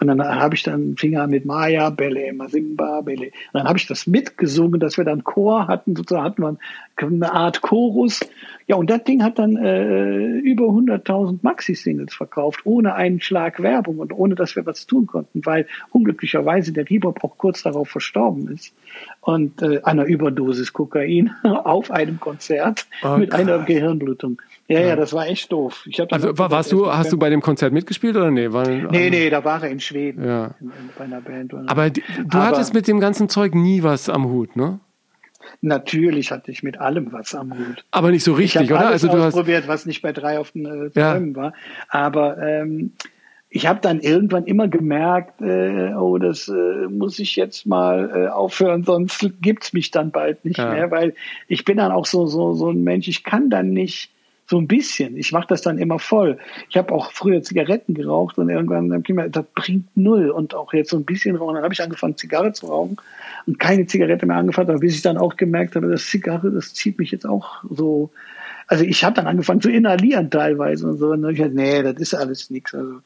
[0.01, 3.27] Und dann habe ich dann Finger mit Maya, Belle, Masimba, Belle.
[3.27, 6.57] Und dann habe ich das mitgesungen, dass wir dann Chor hatten, sozusagen hatten wir
[6.97, 8.19] eine Art Chorus.
[8.71, 13.97] Ja, und das Ding hat dann äh, über 100.000 Maxi-Singles verkauft, ohne einen Schlag Werbung
[13.97, 18.47] und ohne, dass wir was tun konnten, weil unglücklicherweise der Reebok auch kurz darauf verstorben
[18.47, 18.73] ist
[19.19, 24.41] und äh, einer Überdosis Kokain auf einem Konzert oh, mit einer Gehirnblutung.
[24.69, 25.84] Ja, ja, das war echt doof.
[25.86, 28.53] Ich also war, warst du, hast du bei dem Konzert mitgespielt oder nee?
[28.53, 30.55] War, nee, nee, da war er in Schweden ja.
[30.62, 31.53] in, in, bei einer Band.
[31.67, 34.79] Aber du Aber, hattest mit dem ganzen Zeug nie was am Hut, ne?
[35.62, 37.86] Natürlich hatte ich mit allem was am Hut.
[37.91, 38.88] Aber nicht so richtig, ich oder?
[38.88, 41.36] Alles also du ausprobiert, hast was nicht bei drei auf den äh, Träumen ja.
[41.36, 41.54] war.
[41.89, 42.93] Aber ähm,
[43.54, 48.27] ich habe dann irgendwann immer gemerkt, äh, oh, das äh, muss ich jetzt mal äh,
[48.30, 50.71] aufhören, sonst gibt's mich dann bald nicht ja.
[50.71, 51.13] mehr, weil
[51.49, 54.10] ich bin dann auch so so so ein Mensch, ich kann dann nicht
[54.51, 55.17] so ein bisschen.
[55.17, 56.37] Ich mache das dann immer voll.
[56.69, 60.53] Ich habe auch früher Zigaretten geraucht und irgendwann habe ich mir, das bringt null und
[60.53, 61.55] auch jetzt so ein bisschen rauchen.
[61.55, 62.97] Dann habe ich angefangen, Zigarre zu rauchen
[63.47, 66.73] und keine Zigarette mehr angefangen, aber bis ich dann auch gemerkt habe, das Zigarre, das
[66.73, 68.11] zieht mich jetzt auch so.
[68.67, 71.07] Also ich habe dann angefangen zu inhalieren teilweise und so.
[71.07, 72.75] Und dann habe ich gesagt, nee, das ist alles nichts.
[72.75, 72.99] Also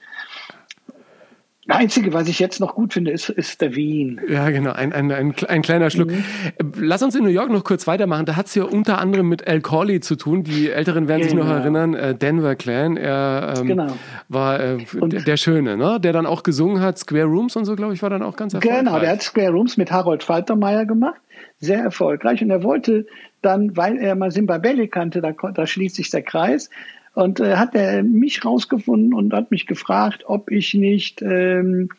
[1.67, 4.21] das Einzige, was ich jetzt noch gut finde, ist, ist der Wien.
[4.29, 6.11] Ja, genau, ein, ein, ein, ein kleiner Schluck.
[6.11, 6.23] Mhm.
[6.77, 8.25] Lass uns in New York noch kurz weitermachen.
[8.25, 10.43] Da hat es ja unter anderem mit Al Corley zu tun.
[10.43, 11.29] Die Älteren werden genau.
[11.31, 11.59] sich noch genau.
[11.59, 11.93] erinnern.
[11.95, 13.87] Äh, Denver Clan, er ähm, genau.
[14.29, 15.99] war äh, der, der, Schöne, ne?
[15.99, 16.99] der dann auch gesungen hat.
[16.99, 18.79] Square Rooms und so, glaube ich, war dann auch ganz erfolgreich.
[18.79, 21.19] Genau, der hat Square Rooms mit Harold Faltermeier gemacht.
[21.59, 22.43] Sehr erfolgreich.
[22.43, 23.07] Und er wollte
[23.41, 26.69] dann, weil er mal Simbabelli kannte, da, da schließt sich der Kreis,
[27.15, 31.89] und äh, hat er mich rausgefunden und hat mich gefragt, ob ich nicht ähm,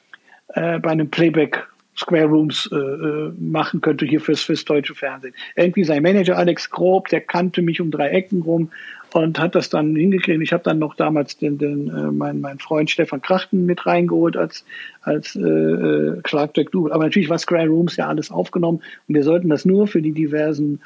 [0.49, 1.67] äh, bei einem Playback
[1.99, 5.35] Square Rooms äh, äh, machen könnte hier fürs, fürs deutsche Fernsehen.
[5.57, 8.71] Irgendwie sein Manager Alex Grob, der kannte mich um drei Ecken rum
[9.15, 10.43] und hat das dann hingekriegt.
[10.43, 14.37] Ich habe dann noch damals den, den äh, mein, mein Freund Stefan Krachten mit reingeholt
[14.37, 14.67] als
[15.01, 16.93] als äh, äh, Schlagzeug Double.
[16.93, 20.13] Aber natürlich war Square Rooms ja alles aufgenommen und wir sollten das nur für die
[20.13, 20.81] diversen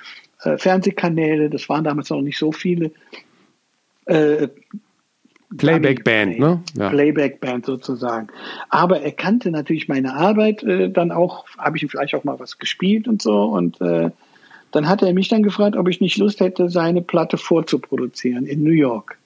[0.44, 2.92] äh, Fernsehkanäle, das waren damals noch nicht so viele,
[4.06, 4.48] äh,
[5.56, 6.62] Playback Band, ne?
[6.78, 6.90] Ja.
[6.90, 8.28] Playback Band sozusagen.
[8.68, 12.38] Aber er kannte natürlich meine Arbeit, äh, dann auch, habe ich ihm vielleicht auch mal
[12.38, 13.44] was gespielt und so.
[13.44, 14.10] Und äh,
[14.70, 18.62] dann hat er mich dann gefragt, ob ich nicht Lust hätte, seine Platte vorzuproduzieren in
[18.62, 19.18] New York.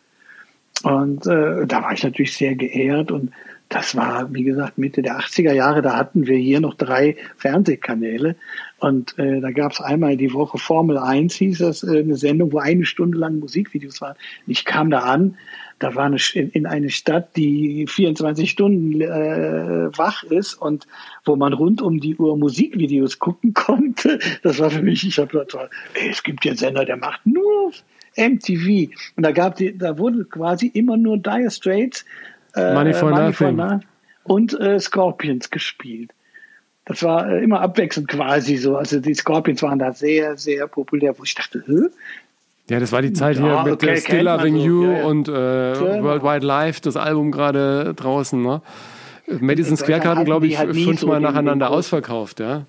[0.82, 3.30] Und äh, da war ich natürlich sehr geehrt und
[3.74, 8.36] das war, wie gesagt, Mitte der 80er Jahre, da hatten wir hier noch drei Fernsehkanäle
[8.78, 12.52] und äh, da gab es einmal die Woche Formel 1, hieß das, äh, eine Sendung,
[12.52, 14.14] wo eine Stunde lang Musikvideos waren.
[14.46, 15.36] Ich kam da an,
[15.80, 20.86] da war eine, in, in eine Stadt, die 24 Stunden äh, wach ist und
[21.24, 24.20] wo man rund um die Uhr Musikvideos gucken konnte.
[24.44, 27.26] Das war für mich, ich habe gesagt, ey, es gibt hier einen Sender, der macht
[27.26, 27.72] nur
[28.16, 28.92] MTV.
[29.16, 32.04] Und da gab die, da wurde quasi immer nur Dire Straits,
[32.56, 33.80] Money for Money Nothing for
[34.24, 36.10] und äh, Scorpions gespielt.
[36.86, 38.76] Das war äh, immer abwechselnd quasi so.
[38.76, 41.88] Also die Scorpions waren da sehr, sehr populär, wo ich dachte, Hö?
[42.68, 44.64] Ja, das war die Zeit ja, hier mit okay, Still Loving so.
[44.64, 45.04] You ja, ja.
[45.04, 46.02] und äh, genau.
[46.02, 48.40] Worldwide Live, das Album gerade draußen.
[48.40, 48.62] Ne?
[49.26, 52.64] Madison Square Garden, glaube ich, halt fünfmal so nacheinander ausverkauft, ja.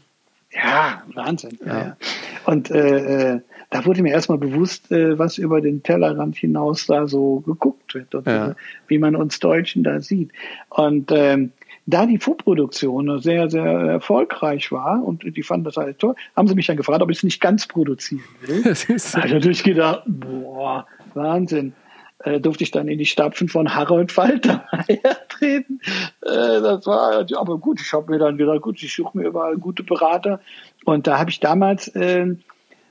[0.52, 1.58] Ja, Wahnsinn.
[1.66, 1.98] Ja.
[2.46, 3.42] Und äh, äh,
[3.76, 8.16] da wurde mir erstmal bewusst, äh, was über den Tellerrand hinaus da so geguckt wird
[8.16, 8.56] und ja.
[8.88, 10.32] wie man uns Deutschen da sieht.
[10.70, 11.52] Und ähm,
[11.86, 16.56] da die Vorproduktion sehr, sehr erfolgreich war und die fanden das halt toll, haben sie
[16.56, 18.62] mich dann gefragt, ob ich es nicht ganz produzieren will.
[18.64, 21.74] Das ist da habe ich natürlich gedacht, boah, Wahnsinn.
[22.20, 24.64] Äh, durfte ich dann in die Stapfen von Harold Falter
[25.28, 25.82] treten.
[26.22, 29.58] Äh, das war, aber gut, ich habe mir dann gedacht, gut, ich suche mir überall
[29.58, 30.40] gute Berater.
[30.86, 32.36] Und da habe ich damals, äh,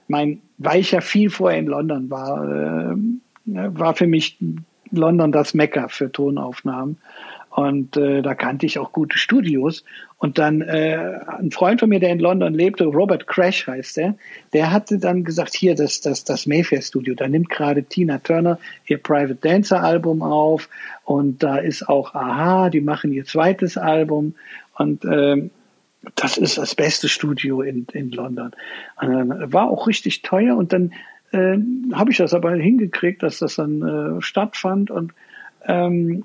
[0.08, 2.96] mein, weil ich ja viel vorher in London war, äh,
[3.46, 4.38] war für mich
[4.90, 6.98] London das Mekka für Tonaufnahmen.
[7.50, 9.84] Und äh, da kannte ich auch gute Studios.
[10.18, 14.16] Und dann äh, ein Freund von mir, der in London lebte, Robert Crash heißt der,
[14.52, 18.58] der hatte dann gesagt, hier, das, das, das Mayfair Studio, da nimmt gerade Tina Turner
[18.86, 20.68] ihr Private Dancer Album auf
[21.04, 24.34] und da ist auch Aha, die machen ihr zweites Album
[24.76, 25.48] und äh,
[26.16, 28.52] das ist das beste Studio in, in London.
[29.00, 30.92] War auch richtig teuer und dann
[31.32, 31.58] äh,
[31.92, 35.12] habe ich das aber hingekriegt, dass das dann äh, stattfand und
[35.66, 36.24] ähm,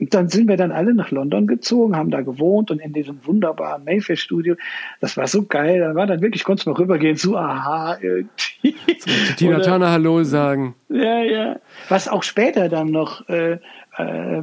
[0.00, 3.24] und dann sind wir dann alle nach London gezogen, haben da gewohnt und in diesem
[3.24, 4.56] wunderbaren Mayfair-Studio.
[5.00, 5.80] Das war so geil.
[5.80, 8.74] Da war dann wirklich, konntest du mal rübergehen zu Aha irgendwie.
[8.98, 10.74] Zu Tina Turner Hallo sagen.
[10.88, 11.56] Ja, ja.
[11.88, 13.58] Was auch später dann noch äh,
[13.96, 14.42] äh,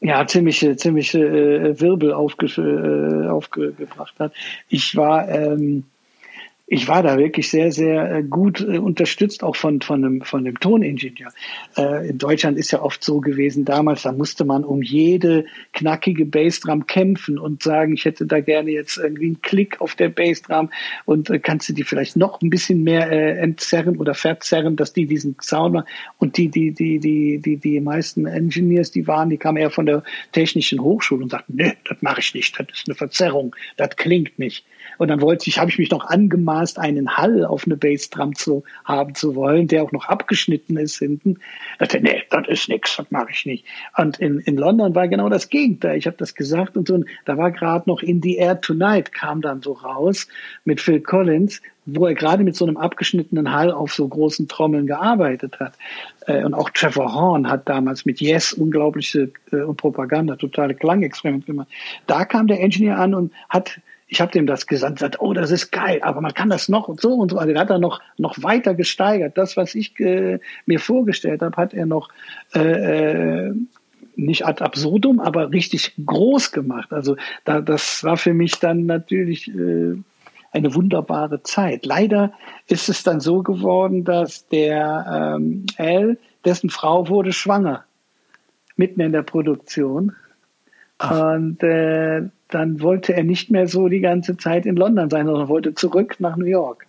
[0.00, 4.32] ja, ziemliche, ziemliche äh, Wirbel aufge, äh, aufgebracht hat.
[4.68, 5.84] Ich war ähm,
[6.70, 10.44] ich war da wirklich sehr, sehr äh, gut äh, unterstützt, auch von, von, dem, von
[10.44, 11.32] dem Toningenieur.
[11.78, 16.26] Äh, in Deutschland ist ja oft so gewesen, damals, da musste man um jede knackige
[16.26, 20.68] Bassdrum kämpfen und sagen, ich hätte da gerne jetzt irgendwie einen Klick auf der Bassdrum
[21.06, 25.36] und kannst du die vielleicht noch ein bisschen mehr entzerren oder verzerren, dass die diesen
[25.40, 25.88] Sound machen.
[26.18, 29.86] Und die, die, die, die, die, die meisten Engineers, die waren, die kamen eher von
[29.86, 30.02] der
[30.32, 34.38] Technischen Hochschule und sagten, nee, das mache ich nicht, das ist eine Verzerrung, das klingt
[34.38, 34.66] nicht.
[34.98, 38.64] Und dann wollte ich, habe ich mich noch angemaßt, einen Hall auf eine Bassdrum zu
[38.84, 41.38] haben zu wollen, der auch noch abgeschnitten ist hinten.
[41.72, 43.64] Ich dachte, nee, das ist nix, das mache ich nicht.
[43.96, 45.96] Und in, in London war genau das Gegenteil.
[45.96, 49.12] Ich habe das gesagt und so, und da war gerade noch In the Air Tonight
[49.12, 50.26] kam dann so raus
[50.64, 54.86] mit Phil Collins, wo er gerade mit so einem abgeschnittenen Hall auf so großen Trommeln
[54.86, 55.74] gearbeitet hat.
[56.26, 61.68] Äh, und auch Trevor Horn hat damals mit Yes unglaubliche äh, Propaganda, totale Klangexperimente gemacht.
[62.06, 65.50] Da kam der Engineer an und hat ich habe dem das gesagt, sagt, oh, das
[65.50, 67.38] ist geil, aber man kann das noch und so und so.
[67.38, 69.36] Also er hat er noch noch weiter gesteigert.
[69.36, 72.08] Das, was ich äh, mir vorgestellt habe, hat er noch
[72.54, 73.54] äh, äh,
[74.16, 76.92] nicht ad absurdum, aber richtig groß gemacht.
[76.92, 79.96] Also da, das war für mich dann natürlich äh,
[80.52, 81.84] eine wunderbare Zeit.
[81.84, 82.32] Leider
[82.66, 87.84] ist es dann so geworden, dass der ähm, L, dessen Frau wurde schwanger,
[88.76, 90.16] mitten in der Produktion.
[90.96, 91.34] Ach.
[91.34, 95.48] Und äh, dann wollte er nicht mehr so die ganze Zeit in London sein, sondern
[95.48, 96.86] wollte zurück nach New York.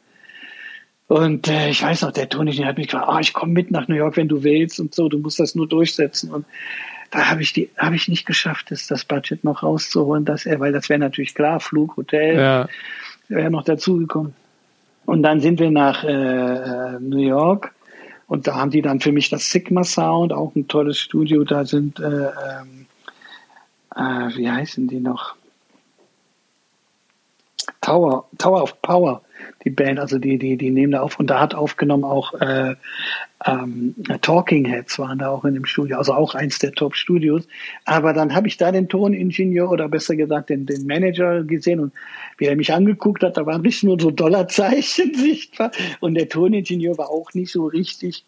[1.07, 3.87] Und äh, ich weiß noch, der Toni hat mich gefragt, oh, ich komme mit nach
[3.87, 6.31] New York, wenn du willst und so, du musst das nur durchsetzen.
[6.31, 6.45] Und
[7.09, 10.59] da habe ich die, habe ich nicht geschafft, das, das Budget noch rauszuholen, dass er,
[10.59, 12.67] weil das wäre natürlich klar, Flug, Hotel, ja.
[13.27, 14.35] wäre noch dazugekommen.
[15.05, 17.73] Und dann sind wir nach äh, äh, New York
[18.27, 21.43] und da haben die dann für mich das Sigma Sound, auch ein tolles Studio.
[21.43, 22.85] Da sind, äh, ähm,
[23.95, 25.35] äh, wie heißen die noch?
[27.89, 29.23] Tower, Tower of Power,
[29.63, 32.75] die Band, also die, die, die nehmen da auf und da hat aufgenommen auch äh,
[33.43, 37.47] ähm, Talking Heads waren da auch in dem Studio, also auch eins der Top-Studios.
[37.85, 41.93] Aber dann habe ich da den Toningenieur oder besser gesagt den, den Manager gesehen und
[42.37, 46.95] wie er mich angeguckt hat, da waren nicht nur so Dollarzeichen sichtbar und der Toningenieur
[46.99, 48.23] war auch nicht so richtig.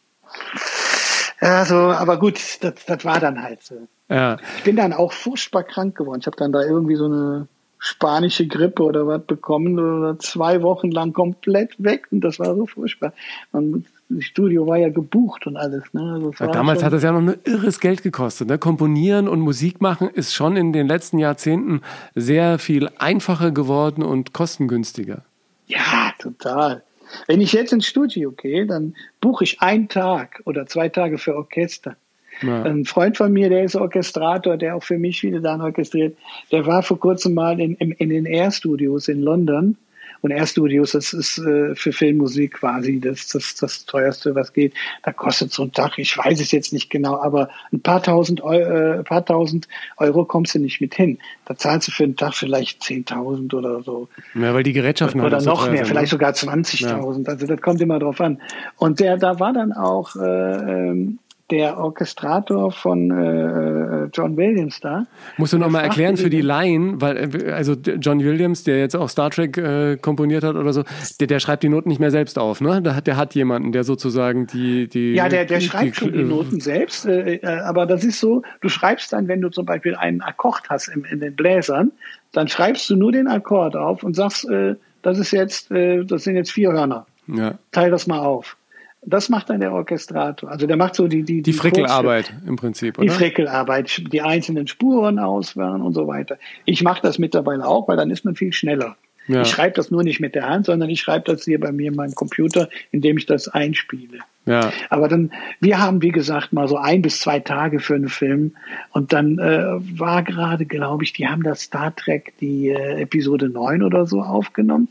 [1.39, 3.87] Ja, so, aber gut, das, das war dann halt so.
[4.09, 4.37] Ja.
[4.57, 6.21] Ich bin dann auch furchtbar krank geworden.
[6.21, 7.47] Ich habe dann da irgendwie so eine
[7.83, 12.67] spanische Grippe oder was bekommen oder zwei Wochen lang komplett weg und das war so
[12.67, 13.11] furchtbar.
[13.51, 15.91] Und das Studio war ja gebucht und alles.
[15.91, 16.01] Ne?
[16.13, 18.49] Also ja, damals hat das ja noch ein irres Geld gekostet.
[18.49, 18.59] Ne?
[18.59, 21.81] Komponieren und Musik machen ist schon in den letzten Jahrzehnten
[22.13, 25.23] sehr viel einfacher geworden und kostengünstiger.
[25.65, 26.83] Ja, total.
[27.25, 31.35] Wenn ich jetzt ins Studio gehe, dann buche ich einen Tag oder zwei Tage für
[31.35, 31.95] Orchester.
[32.41, 32.63] Ja.
[32.63, 36.17] Ein Freund von mir, der ist Orchestrator, der auch für mich viele dann orchestriert,
[36.51, 39.77] der war vor kurzem mal in, in, in den Air Studios in London
[40.21, 44.73] Und R-Studios, das ist äh, für Filmmusik quasi das, das, das teuerste, was geht.
[45.03, 48.41] Da kostet so ein Tag, ich weiß es jetzt nicht genau, aber ein paar tausend,
[48.41, 51.17] Euro, äh, paar tausend Euro kommst du nicht mit hin.
[51.45, 54.09] Da zahlst du für einen Tag vielleicht 10.000 oder so.
[54.35, 56.17] Ja, weil die Gerätschaften Oder halt noch so teuer mehr, sind, vielleicht ne?
[56.17, 57.27] sogar 20.000.
[57.27, 58.39] Also das kommt immer drauf an.
[58.77, 61.17] Und der, da war dann auch äh, ähm,
[61.51, 65.05] der Orchestrator von äh, John Williams da.
[65.37, 68.63] Musst du noch Der mal fragte erklären für die Laien, weil äh, also John Williams,
[68.63, 70.83] der jetzt auch Star Trek äh, komponiert hat oder so,
[71.19, 72.81] der, der schreibt die Noten nicht mehr selbst auf, ne?
[72.81, 76.13] Der hat, der hat jemanden, der sozusagen die die Ja, der, der die, schreibt schon
[76.13, 79.49] die äh, Noten selbst, äh, äh, aber das ist so, du schreibst dann, wenn du
[79.49, 81.91] zum Beispiel einen Akkord hast im, in den Bläsern,
[82.31, 86.23] dann schreibst du nur den Akkord auf und sagst, äh, das ist jetzt, äh, das
[86.23, 87.05] sind jetzt vier Hörner.
[87.27, 88.57] Ja, Teil das mal auf.
[89.03, 90.51] Das macht dann der Orchestrator.
[90.51, 93.13] Also der macht so die die die Frickelarbeit im Prinzip, Die oder?
[93.13, 96.37] Frickelarbeit, die einzelnen Spuren auswählen und so weiter.
[96.65, 98.95] Ich mache das mittlerweile auch, weil dann ist man viel schneller.
[99.27, 99.43] Ja.
[99.43, 101.89] Ich schreibe das nur nicht mit der Hand, sondern ich schreibe das hier bei mir
[101.89, 104.19] in meinem Computer, indem ich das einspiele.
[104.45, 104.71] Ja.
[104.89, 108.55] Aber dann, wir haben, wie gesagt, mal so ein bis zwei Tage für einen Film.
[108.91, 109.65] Und dann äh,
[109.99, 114.21] war gerade, glaube ich, die haben das Star Trek, die äh, Episode 9 oder so
[114.21, 114.89] aufgenommen.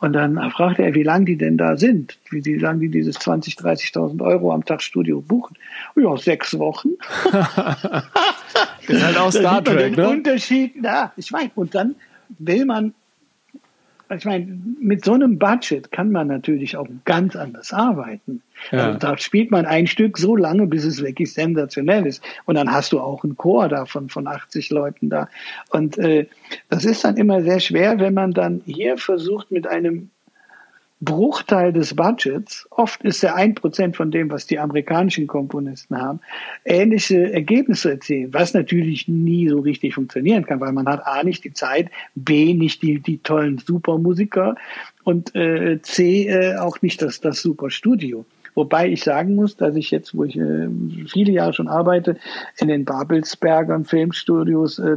[0.00, 3.62] Und dann fragte er, wie lange die denn da sind, wie, lange die dieses 20.000,
[3.62, 5.56] 30.000 Euro am Tag Studio buchen.
[5.96, 6.90] Ja, sechs Wochen.
[8.88, 10.08] Ist halt auch Da Star Trek, ne?
[10.08, 11.94] Unterschied, ja, ich meine, und dann
[12.38, 12.94] will man,
[14.10, 18.42] ich meine, mit so einem Budget kann man natürlich auch ganz anders arbeiten.
[18.70, 18.86] Ja.
[18.86, 22.22] Also da spielt man ein Stück so lange, bis es wirklich sensationell ist.
[22.44, 25.28] Und dann hast du auch einen Chor davon von 80 Leuten da.
[25.70, 26.26] Und äh,
[26.68, 30.10] das ist dann immer sehr schwer, wenn man dann hier versucht, mit einem
[31.04, 36.20] Bruchteil des Budgets, oft ist er ein Prozent von dem, was die amerikanischen Komponisten haben,
[36.64, 41.44] ähnliche Ergebnisse erzielen, was natürlich nie so richtig funktionieren kann, weil man hat A nicht
[41.44, 44.56] die Zeit, B nicht die, die tollen Supermusiker
[45.04, 48.24] und äh, C äh, auch nicht das, das super Studio.
[48.54, 50.68] Wobei ich sagen muss, dass ich jetzt, wo ich äh,
[51.08, 52.16] viele Jahre schon arbeite,
[52.58, 54.96] in den Babelsbergern Filmstudios, äh,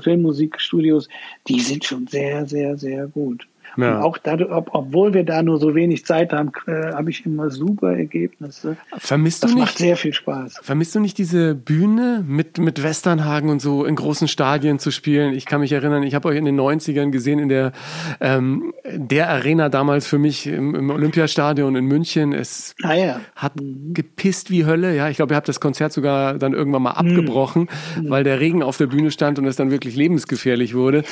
[0.00, 1.08] Filmmusikstudios,
[1.48, 3.46] die sind schon sehr, sehr, sehr gut.
[3.76, 3.96] Ja.
[3.96, 7.24] Und auch dadurch, ob, obwohl wir da nur so wenig Zeit haben, äh, habe ich
[7.26, 8.76] immer super Ergebnisse.
[8.98, 10.60] Vermisst Das du macht nicht sehr viel Spaß.
[10.62, 15.32] Vermisst du nicht diese Bühne mit, mit Westernhagen und so in großen Stadien zu spielen?
[15.32, 17.72] Ich kann mich erinnern, ich habe euch in den 90ern gesehen in der,
[18.20, 22.32] ähm, der Arena damals für mich im, im Olympiastadion in München.
[22.32, 23.52] Es Naja, hat
[23.92, 24.94] gepisst wie Hölle.
[24.94, 27.68] Ja, ich glaube, ihr habt das Konzert sogar dann irgendwann mal abgebrochen,
[28.02, 31.04] weil der Regen auf der Bühne stand und es dann wirklich lebensgefährlich wurde.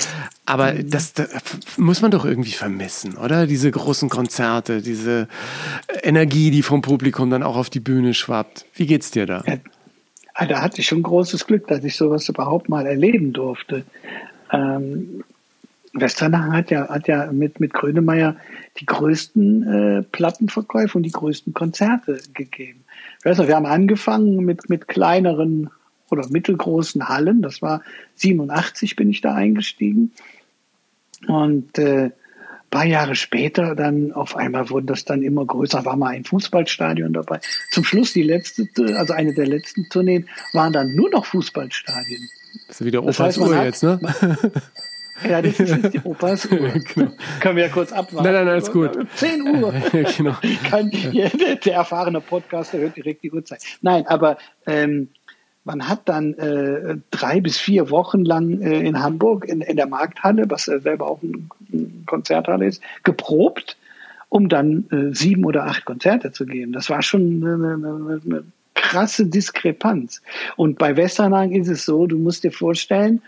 [0.49, 1.29] Aber das, das
[1.77, 3.47] muss man doch irgendwie vermissen, oder?
[3.47, 5.29] Diese großen Konzerte, diese
[6.03, 8.65] Energie, die vom Publikum dann auch auf die Bühne schwappt.
[8.73, 9.45] Wie geht's dir da?
[10.33, 13.85] Ah, da hatte ich schon großes Glück, dass ich sowas überhaupt mal erleben durfte.
[14.51, 15.23] Ähm,
[15.93, 18.37] Westernhagen hat ja, hat ja mit, mit Grönemeyer
[18.81, 22.85] die größten äh, Plattenverkäufe und die größten Konzerte gegeben.
[23.19, 25.69] Ich weiß noch, wir haben angefangen mit, mit kleineren
[26.11, 27.43] oder mittelgroßen Hallen.
[27.43, 27.83] Das war
[28.15, 30.13] 87 bin ich da eingestiegen.
[31.26, 32.11] Und äh,
[32.70, 37.12] paar Jahre später dann auf einmal wurden das dann immer größer, war mal ein Fußballstadion
[37.14, 37.40] dabei.
[37.70, 42.28] Zum Schluss die letzte, also eine der letzten Tourneen waren dann nur noch Fußballstadien.
[42.68, 43.98] Das ist wieder Das Opas heißt, man Uhr hat- jetzt, ne?
[45.28, 46.59] Ja, das ist jetzt die Opas Uhr.
[46.94, 47.11] Genau.
[47.40, 48.24] Können wir ja kurz abwarten.
[48.24, 48.96] Nein, nein, alles gut.
[49.16, 49.74] 10 Uhr.
[50.16, 50.37] genau.
[50.70, 53.61] Kann, ja, der, der erfahrene Podcaster hört direkt die Uhrzeit.
[53.81, 55.09] Nein, aber ähm,
[55.68, 59.87] man hat dann äh, drei bis vier Wochen lang äh, in Hamburg in, in der
[59.87, 63.76] Markthalle, was äh, selber auch ein, ein Konzerthalle ist, geprobt,
[64.31, 66.72] um dann äh, sieben oder acht Konzerte zu geben.
[66.72, 70.22] Das war schon eine, eine, eine krasse Diskrepanz.
[70.57, 73.20] Und bei Westernhagen ist es so, du musst dir vorstellen,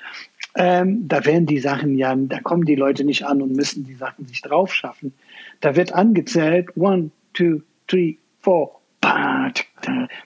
[0.57, 3.96] ähm, da werden die Sachen ja, da kommen die Leute nicht an und müssen die
[3.96, 5.12] Sachen sich drauf schaffen.
[5.61, 9.51] Da wird angezählt, one, two, three, four, da.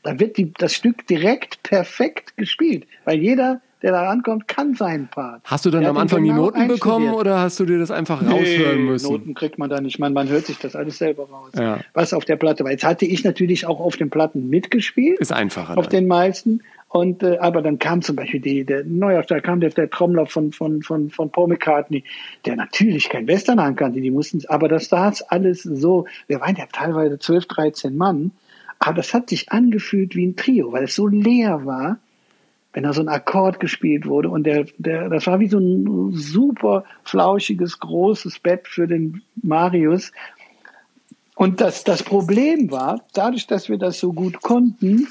[0.03, 5.09] da wird die, das Stück direkt perfekt gespielt, weil jeder, der da rankommt, kann seinen
[5.09, 5.43] Part.
[5.45, 7.91] Hast du dann Der am Anfang die genau Noten bekommen oder hast du dir das
[7.91, 9.13] einfach raushören Nee, müssen?
[9.13, 9.99] Noten kriegt man da nicht.
[9.99, 11.53] Man, man hört sich das alles selber raus.
[11.57, 11.81] Ja.
[11.93, 12.71] Was auf der Platte war.
[12.71, 15.19] Jetzt hatte ich natürlich auch auf den Platten mitgespielt.
[15.19, 15.77] Ist einfacher.
[15.79, 16.01] Auf dann.
[16.01, 16.61] den meisten.
[16.95, 20.53] Und äh, aber dann kam zum Beispiel die, der Neuauftrag, kam der, der Trommler von,
[20.53, 22.05] von, von, von Paul McCartney,
[22.47, 26.67] der natürlich kein Western kannte, die mussten, aber das saß alles so, wir waren ja
[26.73, 28.31] teilweise 12, 13 Mann,
[28.87, 31.99] aber das hat sich angefühlt wie ein Trio, weil es so leer war,
[32.73, 36.12] wenn da so ein Akkord gespielt wurde und der, der, das war wie so ein
[36.12, 40.12] super flauschiges, großes Bett für den Marius.
[41.37, 45.09] Und das, das Problem war, dadurch, dass wir das so gut konnten,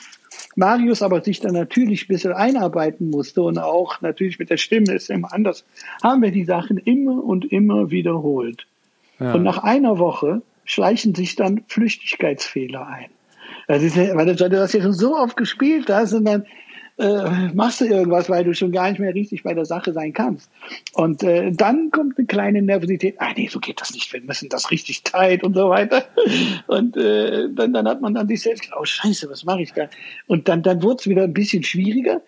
[0.56, 4.94] Marius aber sich dann natürlich ein bisschen einarbeiten musste und auch natürlich mit der Stimme
[4.94, 5.66] ist immer anders,
[6.04, 8.68] haben wir die Sachen immer und immer wiederholt.
[9.20, 9.34] Ja.
[9.34, 13.10] Und nach einer Woche schleichen sich dann Flüchtigkeitsfehler ein.
[13.68, 16.46] Das ist, weil du das ja schon so oft gespielt hast und dann
[16.98, 20.14] äh, machst du irgendwas, weil du schon gar nicht mehr richtig bei der Sache sein
[20.14, 20.50] kannst.
[20.94, 23.16] Und äh, dann kommt eine kleine Nervosität.
[23.20, 24.12] Ah nee, so geht das nicht.
[24.14, 26.06] Wir müssen das richtig tight und so weiter.
[26.68, 29.90] Und äh, dann, dann hat man dann sich selbst oh Scheiße, was mache ich da?
[30.28, 32.22] Und dann, dann wurde es wieder ein bisschen schwieriger.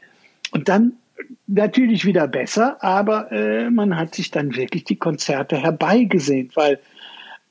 [0.52, 0.94] Und dann
[1.48, 6.80] natürlich wieder besser, aber äh, man hat sich dann wirklich die Konzerte herbeigesehnt, weil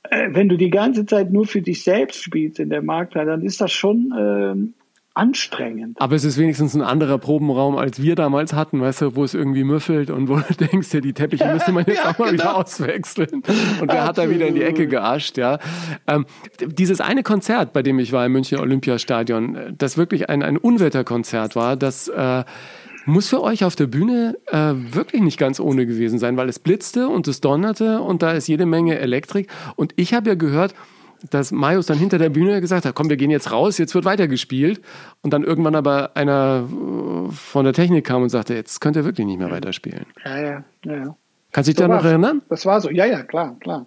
[0.09, 3.61] wenn du die ganze Zeit nur für dich selbst spielst in der Markthalle, dann ist
[3.61, 4.73] das schon äh,
[5.15, 5.99] anstrengend.
[5.99, 9.33] Aber es ist wenigstens ein anderer Probenraum, als wir damals hatten, weißt du, wo es
[9.33, 12.31] irgendwie müffelt und wo du denkst, ja, die Teppiche müsste man jetzt ja, auch mal
[12.31, 12.43] genau.
[12.43, 13.41] wieder auswechseln.
[13.81, 15.59] Und der hat da wieder in die Ecke geascht, ja.
[16.05, 16.25] Ähm,
[16.59, 21.55] dieses eine Konzert, bei dem ich war im München Olympiastadion, das wirklich ein, ein Unwetterkonzert
[21.55, 22.43] war, das äh,
[23.05, 26.59] muss für euch auf der Bühne äh, wirklich nicht ganz ohne gewesen sein, weil es
[26.59, 29.49] blitzte und es donnerte und da ist jede Menge Elektrik.
[29.75, 30.73] Und ich habe ja gehört,
[31.29, 34.05] dass Marius dann hinter der Bühne gesagt hat, komm, wir gehen jetzt raus, jetzt wird
[34.05, 34.81] weitergespielt.
[35.21, 39.05] Und dann irgendwann aber einer äh, von der Technik kam und sagte, jetzt könnt ihr
[39.05, 40.05] wirklich nicht mehr weiterspielen.
[40.23, 40.95] Ja, ja, ja.
[40.95, 41.17] ja.
[41.51, 42.41] Kannst du dich so da noch erinnern?
[42.49, 43.85] Das war so, ja, ja, klar, klar.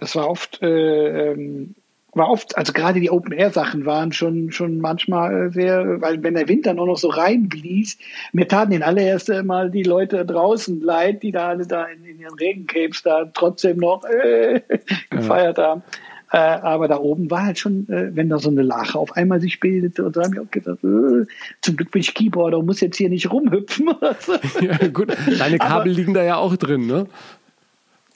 [0.00, 1.74] Das war oft, äh, ähm,
[2.14, 6.66] war oft, also gerade die Open-Air-Sachen waren schon, schon manchmal sehr, weil wenn der Wind
[6.66, 7.98] dann auch noch so reinblies,
[8.32, 12.20] mir taten den allererst Mal die Leute draußen leid, die da alle da in, in
[12.20, 14.60] ihren Regencapes da trotzdem noch äh,
[15.10, 15.64] gefeiert ja.
[15.64, 15.82] haben.
[16.30, 19.40] Äh, aber da oben war halt schon, äh, wenn da so eine Lache auf einmal
[19.40, 21.26] sich bildete und da haben wir auch gedacht, äh,
[21.60, 23.88] zum Glück bin ich Keyboarder und muss jetzt hier nicht rumhüpfen.
[24.60, 27.06] ja, gut, deine Kabel aber, liegen da ja auch drin, ne?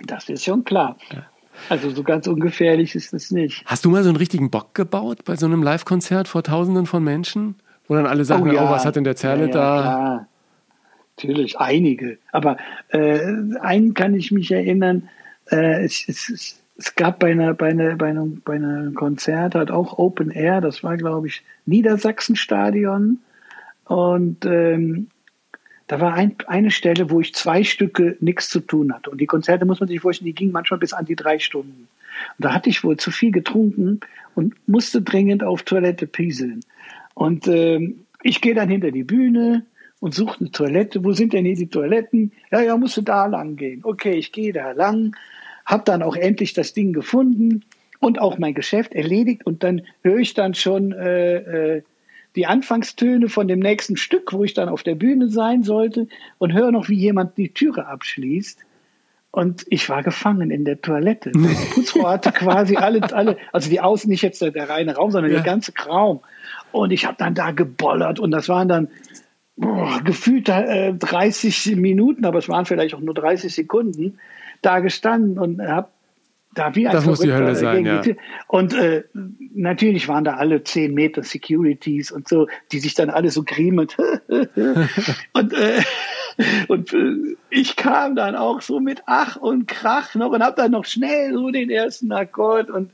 [0.04, 0.96] Das ist schon klar.
[1.12, 1.26] Ja.
[1.68, 3.64] Also so ganz ungefährlich ist es nicht.
[3.66, 7.02] Hast du mal so einen richtigen Bock gebaut bei so einem Live-Konzert vor Tausenden von
[7.02, 7.56] Menschen?
[7.86, 8.66] Wo dann alle sagen, oh, ja.
[8.66, 9.80] oh was hat denn der Zerle ja, da?
[9.80, 10.28] Klar.
[11.16, 12.18] Natürlich, einige.
[12.30, 13.20] Aber äh,
[13.60, 15.08] einen kann ich mich erinnern,
[15.50, 19.70] äh, es, es, es gab bei einer, bei einer, bei einem, bei einem Konzert halt
[19.70, 23.18] auch Open Air, das war, glaube ich, Niedersachsenstadion.
[23.86, 25.08] Und ähm,
[25.88, 29.10] da war ein, eine Stelle, wo ich zwei Stücke nichts zu tun hatte.
[29.10, 31.88] Und die Konzerte, muss man sich vorstellen, die gingen manchmal bis an die drei Stunden.
[32.38, 34.00] Und da hatte ich wohl zu viel getrunken
[34.34, 36.60] und musste dringend auf Toilette pieseln.
[37.14, 39.64] Und ähm, ich gehe dann hinter die Bühne
[40.00, 41.04] und suche eine Toilette.
[41.04, 42.32] Wo sind denn hier die Toiletten?
[42.50, 43.80] Ja, ja, musst du da lang gehen.
[43.82, 45.14] Okay, ich gehe da lang
[45.68, 47.62] habe dann auch endlich das Ding gefunden
[48.00, 51.82] und auch mein Geschäft erledigt und dann höre ich dann schon äh, äh,
[52.36, 56.08] die Anfangstöne von dem nächsten Stück, wo ich dann auf der Bühne sein sollte
[56.38, 58.64] und höre noch, wie jemand die Türe abschließt.
[59.30, 61.32] Und ich war gefangen in der Toilette.
[61.34, 65.10] Die Putzfrau hatte quasi alle, alle, also die Außen, nicht jetzt der, der reine Raum,
[65.10, 65.38] sondern ja.
[65.38, 66.20] der ganze Raum.
[66.72, 68.88] Und ich habe dann da gebollert und das waren dann
[69.56, 74.18] boah, gefühlt äh, 30 Minuten, aber es waren vielleicht auch nur 30 Sekunden
[74.62, 75.88] da gestanden und habe
[76.54, 78.02] da wie ein Das muss die Hölle sein, ja.
[78.46, 79.04] Und äh,
[79.54, 83.96] natürlich waren da alle zehn Meter Securities und so, die sich dann alle so griemelt.
[84.28, 85.82] und äh,
[86.68, 90.70] und äh, ich kam dann auch so mit Ach und Krach noch und habe dann
[90.70, 92.92] noch schnell so den ersten Akkord und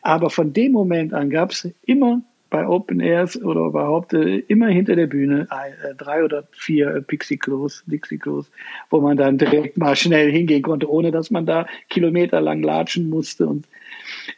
[0.00, 2.22] aber von dem Moment an gab es immer
[2.54, 7.02] bei Open Airs oder überhaupt äh, immer hinter der Bühne äh, drei oder vier äh,
[7.02, 8.48] Pixie-Klos, Dixie-Klos,
[8.90, 13.48] wo man dann direkt mal schnell hingehen konnte, ohne dass man da kilometerlang latschen musste.
[13.48, 13.66] Und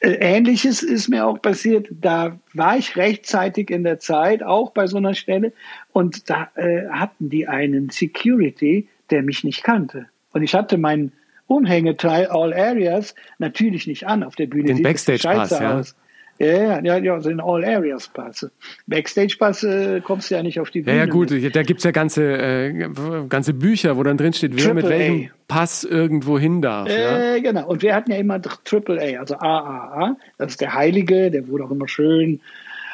[0.00, 1.88] äh, Ähnliches ist mir auch passiert.
[1.90, 5.52] Da war ich rechtzeitig in der Zeit, auch bei so einer Stelle,
[5.92, 10.06] und da äh, hatten die einen Security, der mich nicht kannte.
[10.32, 11.12] Und ich hatte meinen
[11.48, 14.72] Umhängeteil All Areas natürlich nicht an auf der Bühne.
[14.72, 15.80] Den Backstage-Pass, ja.
[15.80, 15.94] Aus.
[16.38, 18.46] Ja, ja, ja, so in All Areas Pass.
[18.86, 20.96] Backstage Pass äh, kommst du ja nicht auf die Bühne.
[20.96, 21.56] Ja, ja gut, mit.
[21.56, 22.88] da gibt's ja ganze, äh,
[23.28, 26.88] ganze Bücher, wo dann drin steht, wer mit welchem Pass irgendwo hin darf.
[26.88, 27.38] Äh, ja?
[27.40, 31.48] Genau, und wir hatten ja immer Triple A, also AAA, das ist der Heilige, der
[31.48, 32.40] wurde auch immer schön.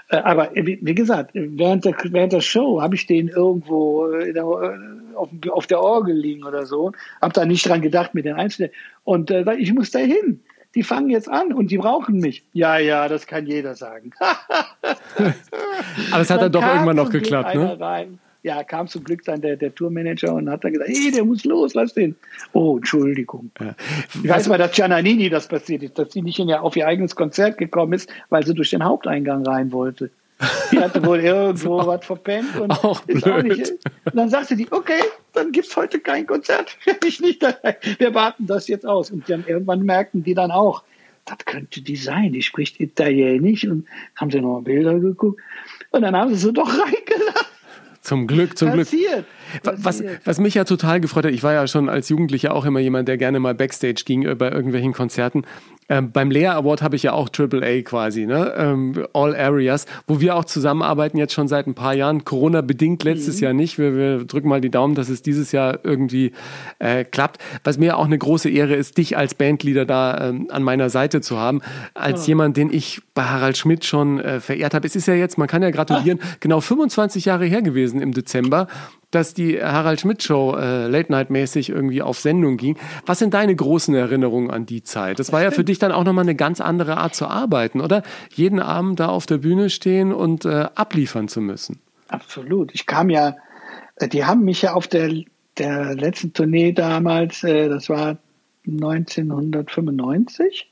[0.09, 4.43] Äh, aber wie, wie, gesagt, während der, während der Show habe ich den irgendwo der,
[4.43, 8.35] äh, auf, auf, der Orgel liegen oder so, habe da nicht dran gedacht mit den
[8.35, 8.71] Einzelnen.
[9.05, 10.41] Und äh, ich muss da hin
[10.75, 12.45] die fangen jetzt an und die brauchen mich.
[12.53, 14.13] Ja, ja, das kann jeder sagen.
[16.11, 17.79] Aber es hat dann, doch irgendwann noch geklappt, ne?
[17.79, 18.19] Rein.
[18.45, 21.45] Ja, kam zum Glück dann der, der Tourmanager und hat dann gesagt, hey, der muss
[21.45, 22.17] los, lass den.
[22.53, 23.53] Oh, Entschuldigung.
[23.61, 23.77] Ja.
[24.15, 27.15] Ich weiß mal, dass Giannanini das passiert ist, dass sie nicht in, auf ihr eigenes
[27.15, 30.11] Konzert gekommen ist, weil sie durch den Haupteingang rein wollte.
[30.71, 33.35] Die hatte wohl irgendwo was verpennt und auch ist blöd.
[33.35, 33.71] auch nicht.
[34.05, 35.01] Und dann sagte die, okay,
[35.33, 36.77] dann gibt's heute kein Konzert.
[37.05, 37.77] ich nicht dabei.
[37.99, 39.11] Wir warten das jetzt aus.
[39.11, 40.83] Und dann irgendwann merkten die dann auch,
[41.25, 43.87] das könnte die sein, die spricht Italienisch und
[44.17, 45.41] haben sie noch Bilder geguckt.
[45.91, 47.47] Und dann haben sie sie doch reingelassen.
[48.01, 49.13] Zum Glück, zum Passiert.
[49.13, 49.27] Glück.
[49.63, 52.81] Was, was mich ja total gefreut hat, ich war ja schon als Jugendlicher auch immer
[52.81, 55.45] jemand, der gerne mal Backstage ging äh, bei irgendwelchen Konzerten.
[55.89, 58.55] Ähm, beim Lea Award habe ich ja auch AAA quasi, ne?
[58.57, 62.25] Ähm, All Areas, wo wir auch zusammenarbeiten jetzt schon seit ein paar Jahren.
[62.25, 63.43] Corona bedingt letztes mhm.
[63.43, 63.79] Jahr nicht.
[63.79, 66.33] Wir, wir, drücken mal die Daumen, dass es dieses Jahr irgendwie
[66.79, 67.43] äh, klappt.
[67.65, 71.21] Was mir auch eine große Ehre ist, dich als Bandleader da ähm, an meiner Seite
[71.21, 71.61] zu haben,
[71.95, 72.29] als ja.
[72.29, 74.87] jemand, den ich bei Harald Schmidt schon äh, verehrt habe.
[74.87, 76.27] Es ist ja jetzt, man kann ja gratulieren, ah.
[76.41, 78.69] genau 25 Jahre her gewesen im Dezember
[79.13, 82.77] dass die Harald Schmidt Show äh, Late Night mäßig irgendwie auf Sendung ging.
[83.07, 85.21] Was sind deine großen Erinnerungen an die Zeit?
[85.21, 88.03] Das war ja für dich dann auch nochmal eine ganz andere Art zu arbeiten, oder?
[88.31, 91.79] Jeden Abend da auf der Bühne stehen und äh, abliefern zu müssen.
[92.09, 92.75] Absolut.
[92.75, 93.37] Ich kam ja,
[93.97, 95.13] äh, die haben mich ja auf der,
[95.59, 98.17] der letzten Tournee damals, äh, das war
[98.67, 100.69] 1995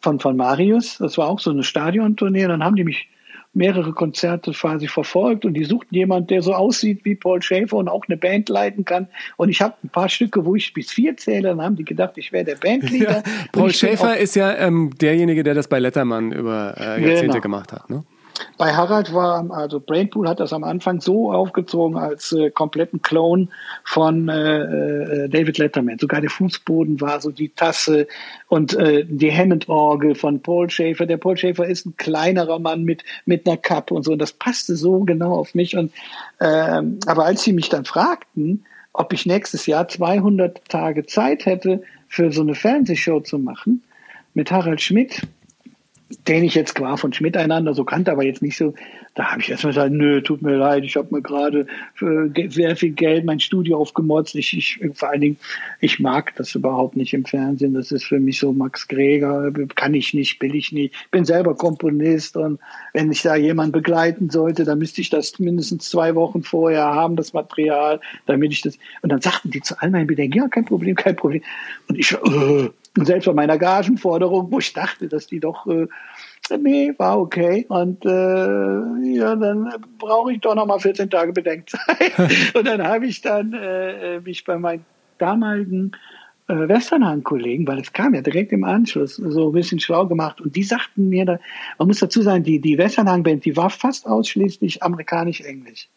[0.00, 3.08] von, von Marius, das war auch so eine Stadiontournee, dann haben die mich
[3.54, 7.88] mehrere Konzerte quasi verfolgt und die suchten jemanden, der so aussieht wie Paul Schäfer und
[7.88, 9.08] auch eine Band leiten kann.
[9.36, 12.14] Und ich habe ein paar Stücke, wo ich bis vier zähle, dann haben die gedacht,
[12.16, 13.04] ich wäre der Bandleader.
[13.04, 17.40] Ja, Paul Schäfer ist ja ähm, derjenige, der das bei Letterman über äh, Jahrzehnte genau.
[17.40, 17.90] gemacht hat.
[17.90, 18.04] Ne?
[18.56, 23.48] Bei Harald war, also Brainpool hat das am Anfang so aufgezogen als äh, kompletten Clone
[23.84, 25.98] von äh, äh, David Letterman.
[25.98, 28.06] Sogar der Fußboden war so die Tasse
[28.48, 31.06] und äh, die Hammond-Orgel von Paul Schaefer.
[31.06, 34.12] Der Paul Schaefer ist ein kleinerer Mann mit, mit einer Kappe und so.
[34.12, 35.76] Und das passte so genau auf mich.
[35.76, 35.92] Und,
[36.40, 41.82] äh, aber als sie mich dann fragten, ob ich nächstes Jahr 200 Tage Zeit hätte,
[42.08, 43.82] für so eine Fernsehshow zu machen,
[44.34, 45.22] mit Harald Schmidt,
[46.28, 48.74] den ich jetzt qua von Schmidt einander so kannte, aber jetzt nicht so,
[49.14, 51.66] da habe ich erstmal gesagt, nö, tut mir leid, ich habe mir gerade
[52.00, 54.34] äh, sehr viel Geld mein Studio aufgemotzt.
[54.34, 55.36] Ich, ich, vor allen Dingen,
[55.80, 57.74] ich mag das überhaupt nicht im Fernsehen.
[57.74, 60.94] Das ist für mich so Max Greger, kann ich nicht, will ich nicht.
[61.10, 62.60] Bin selber Komponist und
[62.92, 67.16] wenn ich da jemand begleiten sollte, dann müsste ich das mindestens zwei Wochen vorher haben,
[67.16, 68.78] das Material, damit ich das.
[69.00, 71.42] Und dann sagten die zu all meinen Bedenken, ja, kein Problem, kein Problem.
[71.88, 75.86] Und ich, äh, und selbst bei meiner Gagenforderung, wo ich dachte, dass die doch, äh,
[76.58, 77.66] nee, war okay.
[77.68, 79.68] Und äh, ja, dann
[79.98, 82.12] brauche ich doch noch mal 14 Tage Bedenkzeit.
[82.54, 84.84] und dann habe ich dann äh, mich bei meinen
[85.18, 85.92] damaligen
[86.46, 90.40] äh, Westernhang-Kollegen, weil es kam ja direkt im Anschluss, so ein bisschen schlau gemacht.
[90.40, 91.38] Und die sagten mir, da,
[91.78, 95.88] man muss dazu sagen, die, die Westernhang-Band, die war fast ausschließlich amerikanisch-englisch.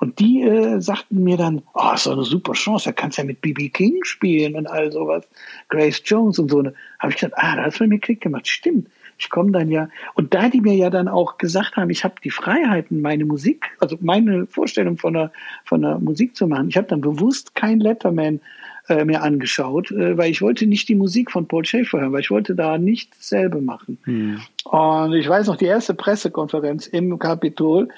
[0.00, 3.24] Und die äh, sagten mir dann, oh, ist doch eine super Chance, da kannst ja
[3.24, 3.68] mit B.B.
[3.68, 5.26] King spielen und all sowas.
[5.68, 6.62] Grace Jones und so.
[6.62, 6.74] Ne.
[6.98, 8.46] Habe ich gesagt, ah, da hat's bei mir Klick gemacht.
[8.46, 8.88] Stimmt.
[9.18, 9.88] Ich komme dann ja.
[10.14, 13.70] Und da die mir ja dann auch gesagt haben, ich habe die Freiheiten, meine Musik,
[13.80, 15.32] also meine Vorstellung von der,
[15.64, 16.68] von der Musik zu machen.
[16.68, 18.40] Ich habe dann bewusst kein Letterman
[18.88, 22.20] äh, mir angeschaut, äh, weil ich wollte nicht die Musik von Paul Schaefer hören, weil
[22.20, 23.98] ich wollte da nicht dasselbe machen.
[24.04, 24.40] Hm.
[24.64, 27.88] Und ich weiß noch, die erste Pressekonferenz im Kapitol,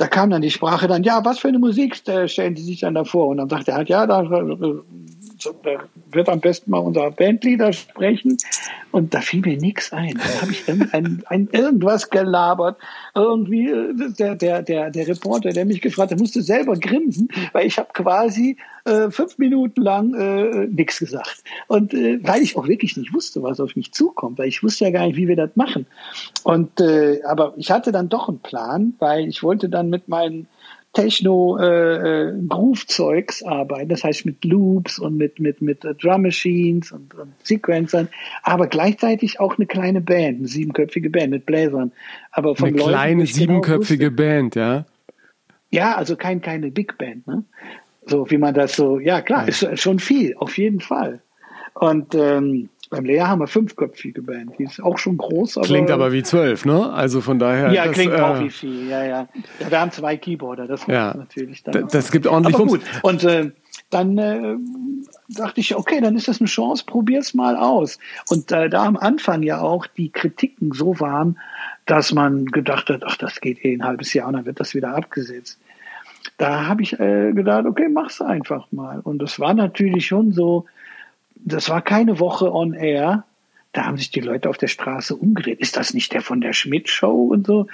[0.00, 2.94] da kam dann die Sprache dann, ja, was für eine Musik stellen Sie sich dann
[2.94, 3.26] da vor?
[3.28, 4.42] Und dann sagte er halt, ja, da, da
[6.10, 8.38] wird am besten mal unser Bandleader sprechen.
[8.92, 10.14] Und da fiel mir nichts ein.
[10.14, 12.78] Da habe ich ein, ein, irgendwas gelabert.
[13.14, 17.66] Irgendwie äh, der, der, der, der Reporter, der mich gefragt hat, musste selber grinsen, weil
[17.66, 21.42] ich habe quasi äh, fünf Minuten lang äh, nichts gesagt.
[21.68, 24.84] Und äh, weil ich auch wirklich nicht wusste, was auf mich zukommt, weil ich wusste
[24.84, 25.86] ja gar nicht, wie wir das machen.
[26.44, 30.46] Und äh, aber ich hatte dann doch einen Plan, weil ich wollte dann mit meinen
[30.92, 32.34] Techno äh, äh,
[33.44, 38.08] arbeiten, das heißt mit Loops und mit mit mit uh, Drum Machines und, und Sequencern,
[38.42, 41.92] aber gleichzeitig auch eine kleine Band, eine siebenköpfige Band mit Bläsern,
[42.32, 44.84] aber von eine Leuten, kleine genau siebenköpfige genau Band, ja.
[45.70, 47.44] Ja, also kein keine Big Band, ne?
[48.10, 51.20] So wie man das so, ja klar, ist schon viel, auf jeden Fall.
[51.74, 54.58] Und ähm, beim Lea haben wir fünfköpfige Band.
[54.58, 55.58] Die ist auch schon groß.
[55.58, 56.92] Aber klingt aber wie zwölf, ne?
[56.92, 57.70] Also von daher.
[57.72, 58.88] Ja, das, klingt äh, auch wie viel.
[58.88, 59.28] Ja, ja,
[59.60, 59.70] ja.
[59.70, 60.66] Wir haben zwei Keyboarder.
[60.66, 61.86] Das ja, natürlich dann.
[61.88, 62.80] Das gibt ordentlich aber gut.
[63.02, 63.52] Und äh,
[63.90, 64.56] dann äh,
[65.28, 66.84] dachte ich, okay, dann ist das eine Chance.
[66.84, 68.00] Probier's mal aus.
[68.28, 71.38] Und äh, da am Anfang ja auch die Kritiken so waren,
[71.86, 74.74] dass man gedacht hat, ach, das geht eh ein halbes Jahr und dann wird das
[74.74, 75.60] wieder abgesetzt.
[76.36, 79.00] Da habe ich äh, gedacht, okay, mach's einfach mal.
[79.00, 80.66] Und das war natürlich schon so
[81.44, 83.24] das war keine Woche on air.
[83.72, 85.60] Da haben sich die Leute auf der Straße umgedreht.
[85.60, 87.68] Ist das nicht der von der Schmidt-Show und so?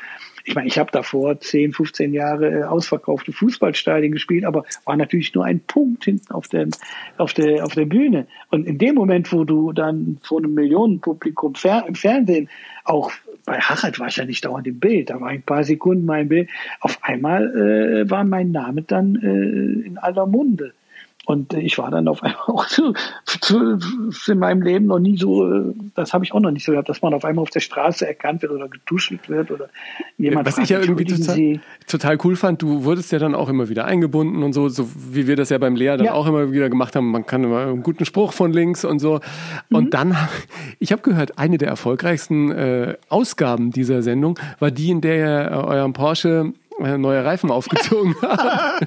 [0.45, 5.35] Ich meine, ich habe davor 10, 15 Jahre äh, ausverkaufte Fußballstadien gespielt, aber war natürlich
[5.35, 6.69] nur ein Punkt hinten auf der,
[7.17, 8.27] auf der, auf der Bühne.
[8.51, 11.55] Und in dem Moment, wo du dann vor einem Millionenpublikum
[11.89, 12.49] im Fernsehen
[12.85, 13.11] auch
[13.47, 16.29] bei Harald war ich ja nicht dauernd im Bild, da war ein paar Sekunden mein
[16.29, 16.51] Bild.
[16.81, 20.75] Auf einmal äh, war mein Name dann äh, in aller Munde.
[21.27, 22.95] Und äh, ich war dann auf einmal auch zu,
[23.27, 23.79] zu,
[24.29, 26.89] in meinem Leben noch nie so, äh, das habe ich auch noch nicht so gehabt,
[26.89, 29.69] dass man auf einmal auf der Straße erkannt wird oder getuschelt wird oder
[30.17, 30.47] jemand.
[30.47, 33.69] Was fragt, ich ja irgendwie total, total, cool fand, du wurdest ja dann auch immer
[33.69, 36.13] wieder eingebunden und so, so wie wir das ja beim Lehrer dann ja.
[36.15, 37.11] auch immer wieder gemacht haben.
[37.11, 39.21] Man kann immer einen guten Spruch von links und so.
[39.71, 39.91] Und mhm.
[39.91, 40.17] dann,
[40.79, 45.51] ich habe gehört, eine der erfolgreichsten äh, Ausgaben dieser Sendung war die, in der ihr
[45.51, 48.87] äh, euren Porsche neue Reifen aufgezogen hat.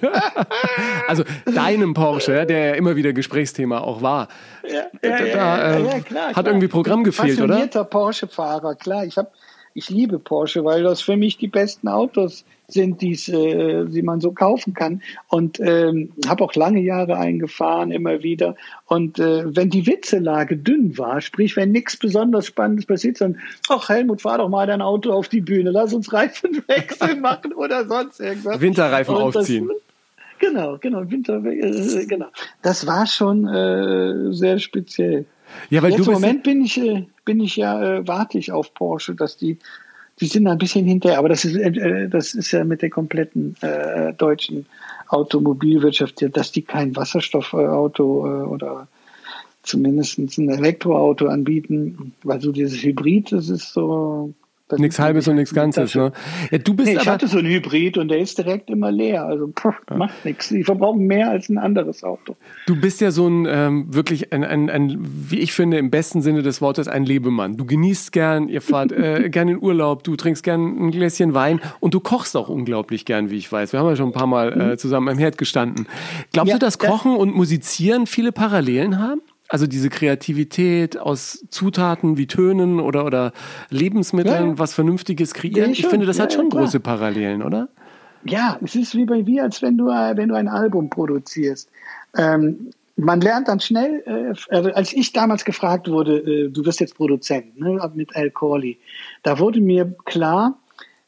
[1.08, 4.28] also deinem Porsche, der ja immer wieder Gesprächsthema auch war.
[4.64, 6.48] Ja, ja, da, da äh, ja, klar, hat klar.
[6.48, 7.68] irgendwie Programm gefehlt, oder?
[7.68, 9.06] Porsche-Fahrer, klar.
[9.06, 9.30] Ich habe
[9.80, 14.20] ich liebe Porsche, weil das für mich die besten Autos sind, die's, äh, die man
[14.20, 15.02] so kaufen kann.
[15.30, 18.56] Und ähm, habe auch lange Jahre eingefahren, immer wieder.
[18.86, 23.90] Und äh, wenn die Witzelage dünn war, sprich, wenn nichts besonders Spannendes passiert, dann, ach
[23.90, 28.20] Helmut, fahr doch mal dein Auto auf die Bühne, lass uns Reifenwechsel machen oder sonst
[28.20, 28.60] irgendwas.
[28.60, 29.68] Winterreifen Und aufziehen.
[29.68, 29.78] Das,
[30.40, 32.28] Genau, genau, Winter, äh, genau.
[32.62, 35.26] Das war schon äh, sehr speziell.
[35.70, 38.52] Ja, weil Jetzt du im Moment bin ich, äh, bin ich ja, äh, warte ich
[38.52, 39.58] auf Porsche, dass die,
[40.20, 43.56] die sind ein bisschen hinterher, aber das ist, äh, das ist ja mit der kompletten
[43.62, 44.66] äh, deutschen
[45.08, 48.88] Automobilwirtschaft, dass die kein Wasserstoffauto äh, oder
[49.64, 54.34] zumindest ein Elektroauto anbieten, weil so dieses Hybrid, das ist so,
[54.78, 56.12] Nichts halbes und nichts Ganzes, ne?
[56.52, 58.92] Ja, du bist nee, ich aber, hatte so einen Hybrid und der ist direkt immer
[58.92, 59.26] leer.
[59.26, 59.98] Also pff, ja.
[59.98, 60.50] macht nichts.
[60.50, 62.36] Die verbrauchen mehr als ein anderes Auto.
[62.68, 66.22] Du bist ja so ein ähm, wirklich ein, ein, ein, wie ich finde, im besten
[66.22, 67.58] Sinne des Wortes ein Lebemann.
[67.58, 71.60] Du genießt gern, ihr fahrt äh, gern in Urlaub, du trinkst gern ein Gläschen Wein
[71.80, 73.74] und du kochst auch unglaublich gern, wie ich weiß.
[73.74, 74.78] Wir haben ja schon ein paar Mal äh, mhm.
[74.78, 75.88] zusammen am Herd gestanden.
[76.32, 79.22] Glaubst ja, du, dass Kochen und Musizieren viele Parallelen haben?
[79.52, 83.34] Also diese Kreativität aus Zutaten wie Tönen oder, oder
[83.72, 84.60] Lebensmitteln, ja.
[84.60, 85.72] was Vernünftiges kreieren.
[85.72, 87.68] Ich, ich finde, das ja, hat schon ja, große Parallelen, oder?
[88.26, 91.68] Ja, es ist wie bei mir, als wenn du, wenn du ein Album produzierst.
[92.16, 96.80] Ähm, man lernt dann schnell, äh, also als ich damals gefragt wurde, äh, du wirst
[96.80, 98.78] jetzt Produzent ne, mit Al Corley,
[99.24, 100.60] da wurde mir klar,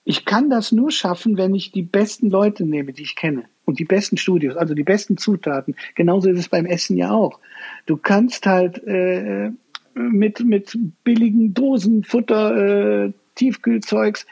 [0.04, 3.80] ich kann das nur schaffen, wenn ich die besten Leute nehme, die ich kenne und
[3.80, 5.76] die besten Studios, also die besten Zutaten.
[5.96, 7.40] Genauso ist es beim Essen ja auch.
[7.86, 9.52] Du kannst halt äh,
[9.96, 14.28] mit mit billigen Dosen Futter äh, Tiefkühlzeugs,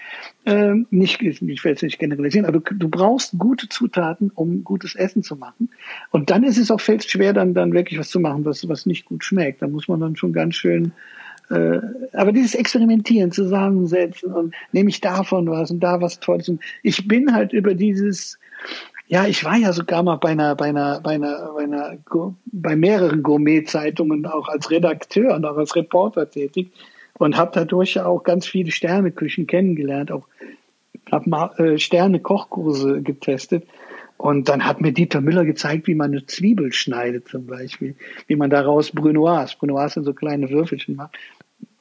[0.46, 4.94] äh, nicht, ich will es nicht generalisieren, aber du, du brauchst gute Zutaten, um gutes
[4.94, 5.70] Essen zu machen.
[6.12, 8.86] Und dann ist es auch fällt schwer, dann, dann wirklich was zu machen, was, was
[8.86, 9.62] nicht gut schmeckt.
[9.62, 10.92] Da muss man dann schon ganz schön
[11.50, 11.80] äh,
[12.14, 16.48] aber dieses Experimentieren, zusammensetzen und nehme ich davon was und da was Tolles.
[16.50, 18.38] Und ich bin halt über dieses
[19.10, 21.98] ja, ich war ja sogar mal bei einer, bei einer, bei einer, bei einer,
[22.46, 26.72] bei mehreren Gourmet-Zeitungen auch als Redakteur und auch als Reporter tätig
[27.18, 30.28] und habe dadurch auch ganz viele Sterneküchen kennengelernt, auch
[31.12, 33.66] habe mal äh, Sterne-Kochkurse getestet.
[34.18, 37.96] Und dann hat mir Dieter Müller gezeigt, wie man eine Zwiebel schneidet zum Beispiel,
[38.28, 41.18] wie man daraus Brunoise, Brunoise sind so kleine Würfelchen macht.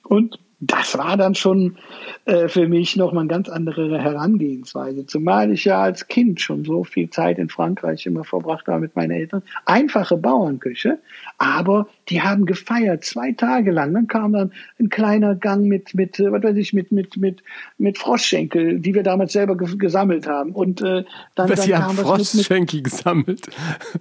[0.02, 1.76] Und das war dann schon
[2.24, 5.06] äh, für mich nochmal eine ganz andere Herangehensweise.
[5.06, 8.96] Zumal ich ja als Kind schon so viel Zeit in Frankreich immer verbracht habe mit
[8.96, 9.42] meinen Eltern.
[9.66, 10.98] Einfache Bauernküche,
[11.38, 13.94] aber die haben gefeiert zwei Tage lang.
[13.94, 17.42] Dann kam dann ein kleiner Gang mit, mit äh, was weiß ich, mit, mit, mit,
[17.78, 20.52] mit Froschschenkel, die wir damals selber gesammelt haben.
[20.52, 21.04] Und äh,
[21.36, 23.46] dann, was dann kam Froschschenkel mit, gesammelt?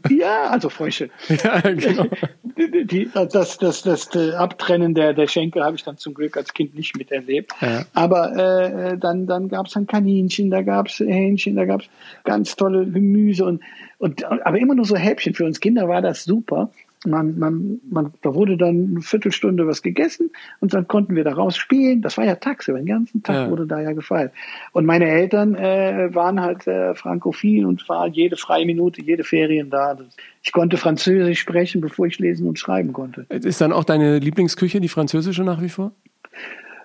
[0.09, 1.09] Ja, also Frösche.
[1.29, 2.07] ja, genau.
[2.55, 6.47] Die, das, das, das, das Abtrennen der, der Schenkel habe ich dann zum Glück als
[6.47, 7.51] als Kind nicht miterlebt.
[7.61, 7.85] Ja.
[7.93, 11.87] Aber äh, dann, dann gab es dann Kaninchen, da gab es Hähnchen, da gab es
[12.23, 13.61] ganz tolle Gemüse und,
[13.97, 15.33] und aber immer nur so Häppchen.
[15.33, 16.71] Für uns Kinder war das super.
[17.05, 21.33] Man, man, man, da wurde dann eine Viertelstunde was gegessen und dann konnten wir da
[21.33, 22.01] raus spielen.
[22.01, 23.49] Das war ja tagsüber, den ganzen Tag ja.
[23.49, 24.33] wurde da ja gefeiert.
[24.71, 29.69] Und meine Eltern äh, waren halt äh, frankophil und war jede freie Minute, jede Ferien
[29.69, 29.97] da.
[30.41, 33.25] Ich konnte Französisch sprechen, bevor ich lesen und schreiben konnte.
[33.29, 35.91] Ist dann auch deine Lieblingsküche die französische nach wie vor?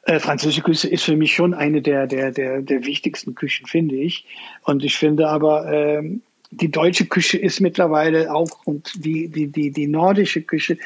[0.05, 3.95] Äh, französische Küche ist für mich schon eine der, der, der, der wichtigsten Küchen, finde
[3.95, 4.27] ich.
[4.65, 6.23] Und ich finde aber, ähm,
[6.53, 10.79] die deutsche Küche ist mittlerweile auch und die, die, die, die nordische Küche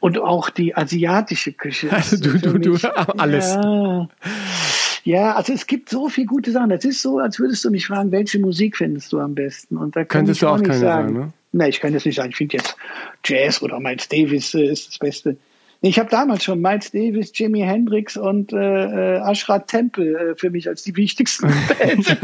[0.00, 1.90] und auch die asiatische Küche.
[1.90, 2.76] Also du, du, du,
[3.18, 3.54] alles.
[3.54, 4.08] Ja,
[5.04, 6.70] ja, also es gibt so viele gute Sachen.
[6.70, 9.76] Es ist so, als würdest du mich fragen, welche Musik findest du am besten?
[9.76, 10.82] Und da Könntest ich auch, auch nicht sagen.
[10.82, 11.32] sagen ne?
[11.52, 12.30] Nein, ich kann das nicht sagen.
[12.30, 12.76] Ich finde jetzt
[13.24, 15.36] Jazz oder Miles Davis äh, ist das Beste.
[15.82, 20.50] Ich habe damals schon Miles Davis, Jimi Hendrix und äh, äh Ashrat Temple äh, für
[20.50, 21.46] mich als die wichtigsten
[21.78, 22.16] Bands.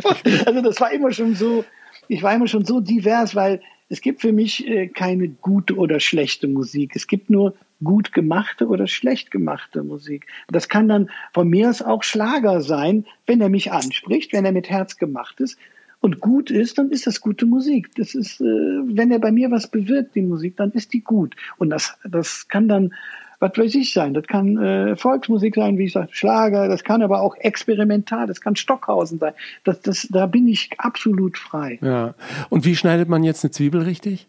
[0.46, 1.64] also das war immer schon so,
[2.10, 6.00] ich war immer schon so divers, weil es gibt für mich äh, keine gute oder
[6.00, 6.96] schlechte Musik.
[6.96, 7.54] Es gibt nur
[7.84, 10.26] gut gemachte oder schlecht gemachte Musik.
[10.48, 14.52] Das kann dann von mir aus auch Schlager sein, wenn er mich anspricht, wenn er
[14.52, 15.56] mit Herz gemacht ist.
[16.00, 17.94] und gut ist, dann ist das gute Musik.
[17.94, 21.36] Das ist, äh, wenn er bei mir was bewirkt, die Musik, dann ist die gut.
[21.58, 22.92] Und das, das kann dann,
[23.40, 27.02] was weiß ich sein, das kann äh, Volksmusik sein, wie ich sage, Schlager, das kann
[27.02, 29.32] aber auch experimental, das kann Stockhausen sein.
[29.64, 31.78] Das, das, da bin ich absolut frei.
[31.80, 32.14] Ja.
[32.50, 34.28] Und wie schneidet man jetzt eine Zwiebel richtig?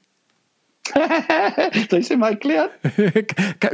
[1.90, 2.70] Soll ich dir mal erklären?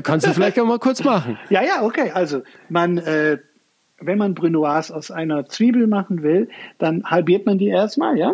[0.03, 1.37] Kannst du vielleicht auch mal kurz machen?
[1.49, 2.11] Ja, ja, okay.
[2.11, 3.37] Also man, äh,
[3.99, 8.33] wenn man Brunoise aus einer Zwiebel machen will, dann halbiert man die erstmal, ja.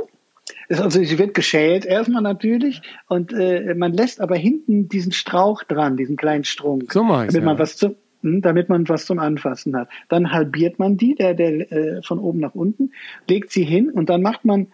[0.70, 5.98] Also sie wird geschält erstmal natürlich und äh, man lässt aber hinten diesen Strauch dran,
[5.98, 7.41] diesen kleinen Strunk, so damit ja.
[7.41, 9.89] man was zum hm, damit man was zum Anfassen hat.
[10.10, 12.91] Dann halbiert man die, der, der äh, von oben nach unten,
[13.28, 14.68] legt sie hin und dann macht man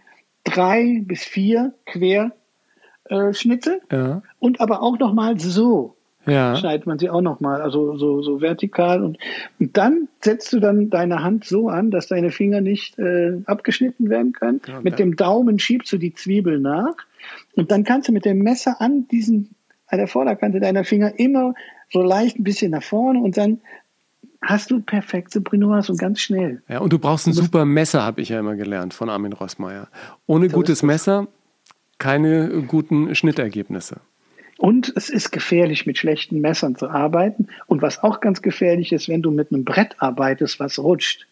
[0.44, 2.32] drei bis vier Quer
[3.06, 3.32] äh,
[3.92, 4.22] Ja.
[4.38, 6.56] und aber auch noch mal so Ja.
[6.56, 9.18] schneidet man sie auch noch mal, also so, so vertikal und,
[9.60, 14.10] und dann setzt du dann deine Hand so an, dass deine Finger nicht äh, abgeschnitten
[14.10, 14.62] werden können.
[14.68, 16.96] Ja, mit dem Daumen schiebst du die Zwiebel nach
[17.56, 19.56] und dann kannst du mit dem Messer an diesen
[19.88, 21.56] an der Vorderkante deiner Finger immer
[21.92, 23.62] so leicht ein bisschen nach vorne und dann
[24.42, 26.62] hast du perfekte Brunoise und ganz schnell.
[26.70, 29.88] Ja, und du brauchst ein super Messer, habe ich ja immer gelernt von Armin Rossmeier.
[30.28, 30.84] Ohne So gutes.
[30.84, 31.28] Messer
[31.98, 33.98] keine guten Schnittergebnisse.
[34.60, 37.48] Und es ist gefährlich, mit schlechten Messern zu arbeiten.
[37.68, 41.28] Und was auch ganz gefährlich ist, wenn du mit einem Brett arbeitest, was rutscht.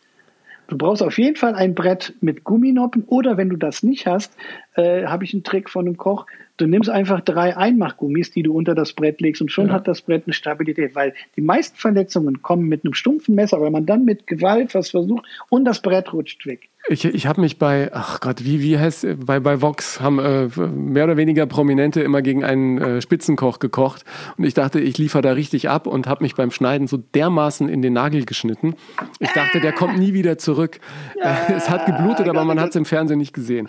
[0.70, 4.34] Du brauchst auf jeden Fall ein Brett mit Gumminoppen oder wenn du das nicht hast,
[4.76, 6.26] äh, habe ich einen Trick von einem Koch.
[6.58, 9.74] Du nimmst einfach drei Einmachgummis, die du unter das Brett legst und schon Ja.
[9.74, 13.70] hat das Brett eine Stabilität, weil die meisten Verletzungen kommen mit einem stumpfen Messer, weil
[13.70, 16.70] man dann mit Gewalt was versucht und das Brett rutscht weg.
[16.90, 20.48] Ich, ich habe mich bei, ach Gott, wie, wie heißt, bei, bei Vox haben äh,
[20.58, 24.06] mehr oder weniger Prominente immer gegen einen äh, Spitzenkoch gekocht
[24.38, 27.68] und ich dachte, ich liefere da richtig ab und habe mich beim Schneiden so dermaßen
[27.70, 28.76] in den Nagel geschnitten.
[29.20, 30.80] Ich dachte, der kommt nie wieder zurück.
[31.22, 33.68] Äh, es hat geblutet, aber man hat es im Fernsehen nicht gesehen.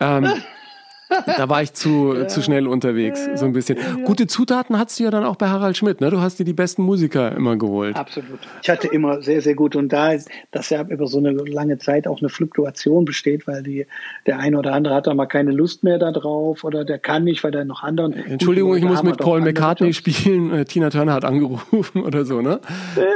[0.00, 0.26] Ähm,
[1.36, 3.78] da war ich zu, zu schnell unterwegs, so ein bisschen.
[4.04, 6.10] Gute Zutaten hattest du ja dann auch bei Harald Schmidt, ne?
[6.10, 7.96] Du hast dir die besten Musiker immer geholt.
[7.96, 8.38] Absolut.
[8.62, 9.76] Ich hatte immer sehr, sehr gut.
[9.76, 13.62] Und da, ist- dass ja über so eine lange Zeit auch eine Fluktuation besteht, weil
[13.62, 13.86] die,
[14.26, 17.24] der eine oder andere hat da mal keine Lust mehr da drauf oder der kann
[17.24, 18.12] nicht, weil der noch anderen.
[18.12, 20.52] Entschuldigung, gute ich muss mit Paul McCartney spielen.
[20.52, 22.60] Äh, Tina Turner hat angerufen oder so, ne?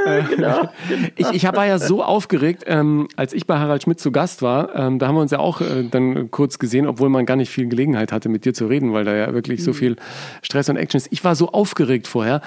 [0.05, 0.69] Äh, genau.
[1.15, 4.75] Ich, ich war ja so aufgeregt, ähm, als ich bei Harald Schmidt zu Gast war.
[4.75, 7.49] Ähm, da haben wir uns ja auch äh, dann kurz gesehen, obwohl man gar nicht
[7.49, 9.63] viel Gelegenheit hatte, mit dir zu reden, weil da ja wirklich Mhm.
[9.63, 9.95] so viel
[10.41, 11.07] Stress und Action ist.
[11.11, 12.41] Ich war so aufgeregt vorher.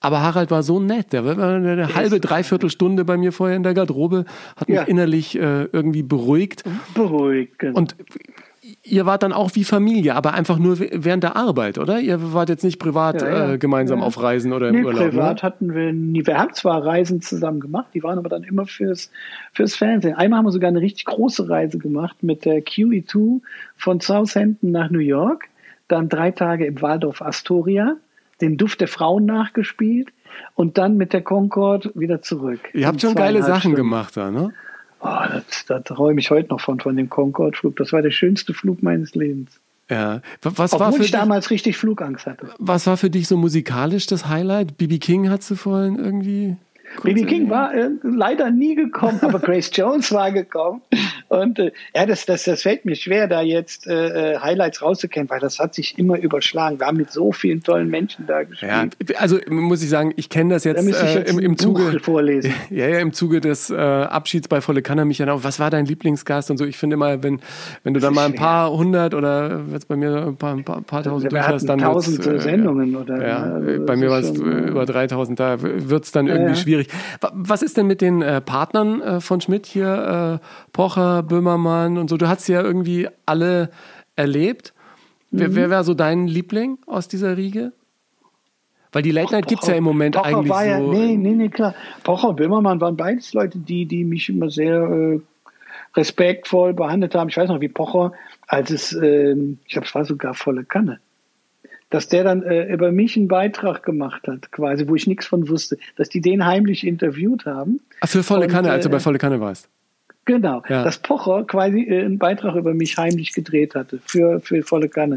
[0.00, 1.12] Aber Harald war so nett.
[1.12, 4.24] Der war eine halbe, dreiviertel Stunde bei mir vorher in der Garderobe,
[4.56, 4.84] hat mich Ja.
[4.84, 6.62] innerlich äh, irgendwie beruhigt.
[6.94, 7.58] Beruhigt.
[7.58, 7.76] genau.
[7.78, 7.96] Und
[8.82, 12.00] ihr wart dann auch wie Familie, aber einfach nur während der Arbeit, oder?
[12.00, 13.52] Ihr wart jetzt nicht privat Ja, ja.
[13.54, 14.04] Äh, gemeinsam Ja.
[14.06, 15.10] auf Reisen oder im Nee, Urlaub.
[15.10, 15.42] privat Ne?
[15.42, 16.26] hatten wir nie.
[16.26, 19.10] Wir haben zwar Reisen zusammen gemacht, die waren aber dann immer fürs,
[19.52, 20.14] fürs Fernsehen.
[20.14, 23.40] Einmal haben wir sogar eine richtig große Reise gemacht mit der QE2
[23.76, 25.44] von Southampton nach New York.
[25.88, 27.96] Dann drei Tage im Waldorf Astoria,
[28.40, 30.08] den Duft der Frauen nachgespielt
[30.54, 32.60] und dann mit der Concorde wieder zurück.
[32.74, 33.76] Ihr habt schon geile Sachen Stunden.
[33.76, 34.52] gemacht da, ne?
[35.00, 37.76] Oh, das, da träume ich heute noch von, von dem Concorde-Flug.
[37.76, 39.60] Das war der schönste Flug meines Lebens.
[39.90, 40.20] Ja.
[40.42, 42.50] Was war, Obwohl für ich dich, damals richtig Flugangst hatte.
[42.58, 44.76] was war für dich so musikalisch das Highlight?
[44.76, 46.56] BB King hat du vorhin irgendwie.
[47.02, 50.82] BB King war äh, leider nie gekommen, aber Grace Jones war gekommen.
[51.28, 55.28] Und äh, ja, das, das, das fällt mir schwer, da jetzt äh, äh, Highlights rauszukennen,
[55.28, 56.80] weil das hat sich immer überschlagen.
[56.80, 58.96] Wir haben mit so vielen tollen Menschen da gespielt.
[59.08, 61.38] Ja, also muss ich sagen, ich kenne das da jetzt, müsste ich äh, jetzt im,
[61.38, 61.98] im Zuge.
[62.02, 62.54] vorlesen.
[62.70, 65.70] Ja, ja, im Zuge des äh, Abschieds bei Volle Kanne mich dann auch, was war
[65.70, 66.64] dein Lieblingsgast und so.
[66.64, 67.40] Ich finde immer, wenn,
[67.84, 70.78] wenn du dann mal ein paar hundert oder jetzt bei mir ein paar, ein paar,
[70.78, 73.80] ein paar tausend Wir durchhast, hatten dann tausend Sendungen oder Ja, ne?
[73.80, 76.56] Bei mir war es über 3000, da wird es dann irgendwie ja.
[76.84, 77.20] Schwierig.
[77.20, 81.98] Wa- Was ist denn mit den äh, Partnern äh, von Schmidt hier, äh, Pocher, Böhmermann
[81.98, 82.16] und so?
[82.16, 83.70] Du hast sie ja irgendwie alle
[84.16, 84.72] erlebt.
[85.30, 85.38] Mhm.
[85.40, 87.72] Wer, wer war so dein Liebling aus dieser Riege?
[88.92, 90.90] Weil die Late Night gibt es ja im Moment Pocher eigentlich war ja, so.
[90.90, 91.74] Nee, nee, nee, klar.
[92.04, 95.20] Pocher und Böhmermann waren beides Leute, die, die mich immer sehr
[95.94, 97.28] respektvoll behandelt haben.
[97.28, 98.12] Ich weiß noch, wie Pocher,
[98.46, 101.00] als es, ähm, ich glaube, es war sogar volle Kanne,
[101.90, 105.48] dass der dann äh, über mich einen Beitrag gemacht hat, quasi, wo ich nichts von
[105.48, 107.80] wusste, dass die den heimlich interviewt haben.
[108.00, 109.68] Ah, für volle Und, Kanne, als du äh, bei volle Kanne warst.
[110.26, 110.84] Genau, Ja.
[110.84, 115.16] dass Pocher quasi äh, einen Beitrag über mich heimlich gedreht hatte für, für volle Kanne.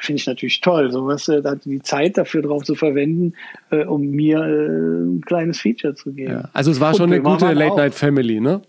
[0.00, 3.34] Finde ich natürlich toll, sowas, äh, da die Zeit dafür drauf zu verwenden,
[3.70, 6.32] äh, um mir äh, ein kleines Feature zu geben.
[6.32, 6.48] Ja.
[6.52, 7.76] Also es war Und schon eine gute Böhmermann Late auch.
[7.78, 8.62] Night Family, ne?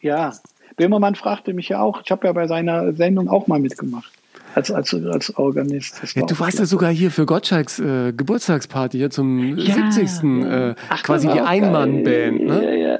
[0.00, 0.32] Ja,
[0.76, 4.10] Böhmermann fragte mich ja auch, ich habe ja bei seiner Sendung auch mal mitgemacht.
[4.54, 6.00] Als, als, als Organist.
[6.14, 10.44] Ja, du warst ja sogar hier für Gottschalks äh, Geburtstagsparty hier zum Ja, 70.
[10.44, 12.64] Äh, Ach, quasi die Einmannband, ne?
[12.64, 12.98] Ja, ja.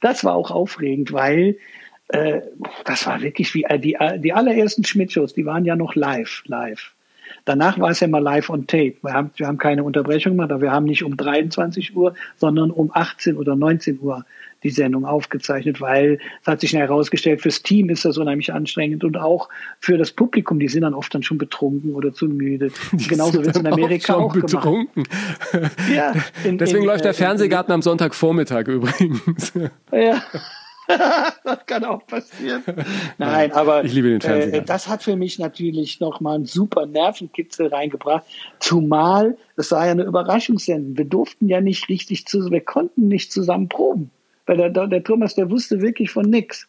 [0.00, 1.56] Das war auch aufregend, weil
[2.08, 2.42] äh,
[2.84, 6.42] das war wirklich wie äh, die, äh, die allerersten Schmidt-Shows, die waren ja noch live,
[6.46, 6.92] live.
[7.44, 8.94] Danach war es ja mal live on tape.
[9.02, 12.90] Wir haben, wir haben keine Unterbrechung mehr, wir haben nicht um 23 Uhr, sondern um
[12.92, 14.24] 18 oder 19 Uhr
[14.62, 19.16] die Sendung aufgezeichnet, weil es hat sich herausgestellt, fürs Team ist das unheimlich anstrengend und
[19.16, 19.48] auch
[19.80, 22.70] für das Publikum, die sind dann oft dann schon betrunken oder zu müde.
[22.92, 25.04] Die Genauso wird es in Amerika auch, auch betrunken.
[25.52, 25.72] gemacht.
[25.94, 26.14] Ja,
[26.44, 29.52] in, Deswegen in, läuft der äh, Fernsehgarten am Sonntagvormittag übrigens.
[29.92, 30.22] Ja.
[31.44, 32.62] das kann auch passieren.
[33.18, 34.54] Nein, aber ich liebe den Fernseher.
[34.54, 38.24] Äh, das hat für mich natürlich nochmal einen super Nervenkitzel reingebracht.
[38.58, 40.96] Zumal, es war ja eine Überraschungssendung.
[40.96, 44.10] Wir durften ja nicht richtig zu, wir konnten nicht zusammen proben.
[44.46, 46.68] Weil der, der Thomas, der wusste wirklich von nix.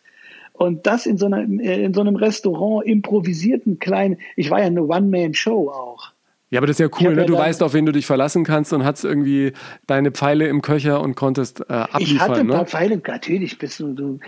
[0.53, 4.83] Und das in so, einer, in so einem Restaurant improvisierten kleinen, ich war ja eine
[4.83, 6.12] One-Man-Show auch.
[6.53, 7.25] Ja, aber das ist ja cool, ne?
[7.25, 9.53] Du weißt, auf wen du dich verlassen kannst und hast irgendwie
[9.87, 12.15] deine Pfeile im Köcher und konntest äh, abliefern.
[12.15, 12.53] Ich hatte ein ne?
[12.53, 14.19] paar Pfeile, natürlich bist du, du,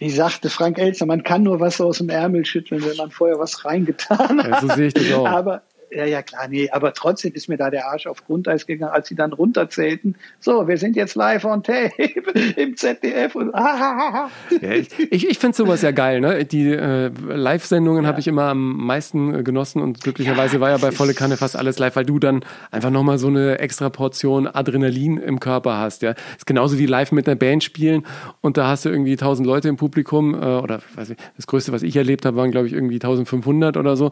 [0.00, 3.38] wie sagte Frank Elster, man kann nur was aus dem Ärmel schütteln, wenn man vorher
[3.38, 4.48] was reingetan hat.
[4.48, 5.28] Ja, so sehe ich das auch.
[5.28, 8.92] Aber ja, ja, klar, nee, aber trotzdem ist mir da der Arsch auf Grundeis gegangen,
[8.92, 10.16] als sie dann runterzählten.
[10.38, 11.92] So, wir sind jetzt live on tape
[12.56, 14.28] im ZDF und ah,
[14.60, 16.44] ja, Ich, ich, ich finde sowas ja geil, ne?
[16.44, 18.08] Die äh, Live-Sendungen ja.
[18.08, 21.36] habe ich immer am meisten äh, genossen und glücklicherweise ja, war ja bei Volle Kanne
[21.36, 25.78] fast alles live, weil du dann einfach nochmal so eine extra Portion Adrenalin im Körper
[25.78, 26.14] hast, ja.
[26.36, 28.04] Ist genauso wie live mit einer Band spielen
[28.40, 31.72] und da hast du irgendwie tausend Leute im Publikum äh, oder weiß ich, das Größte,
[31.72, 34.10] was ich erlebt habe, waren glaube ich irgendwie 1500 oder so.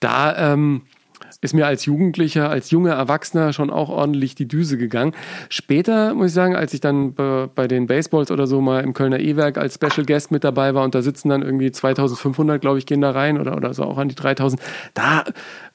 [0.00, 0.82] Da ähm,
[1.40, 5.12] ist mir als Jugendlicher, als junger Erwachsener schon auch ordentlich die Düse gegangen.
[5.48, 9.20] Später, muss ich sagen, als ich dann bei den Baseballs oder so mal im Kölner
[9.20, 12.86] E-Werk als Special Guest mit dabei war und da sitzen dann irgendwie 2500, glaube ich,
[12.86, 14.60] gehen da rein oder, oder so auch an die 3000,
[14.94, 15.24] da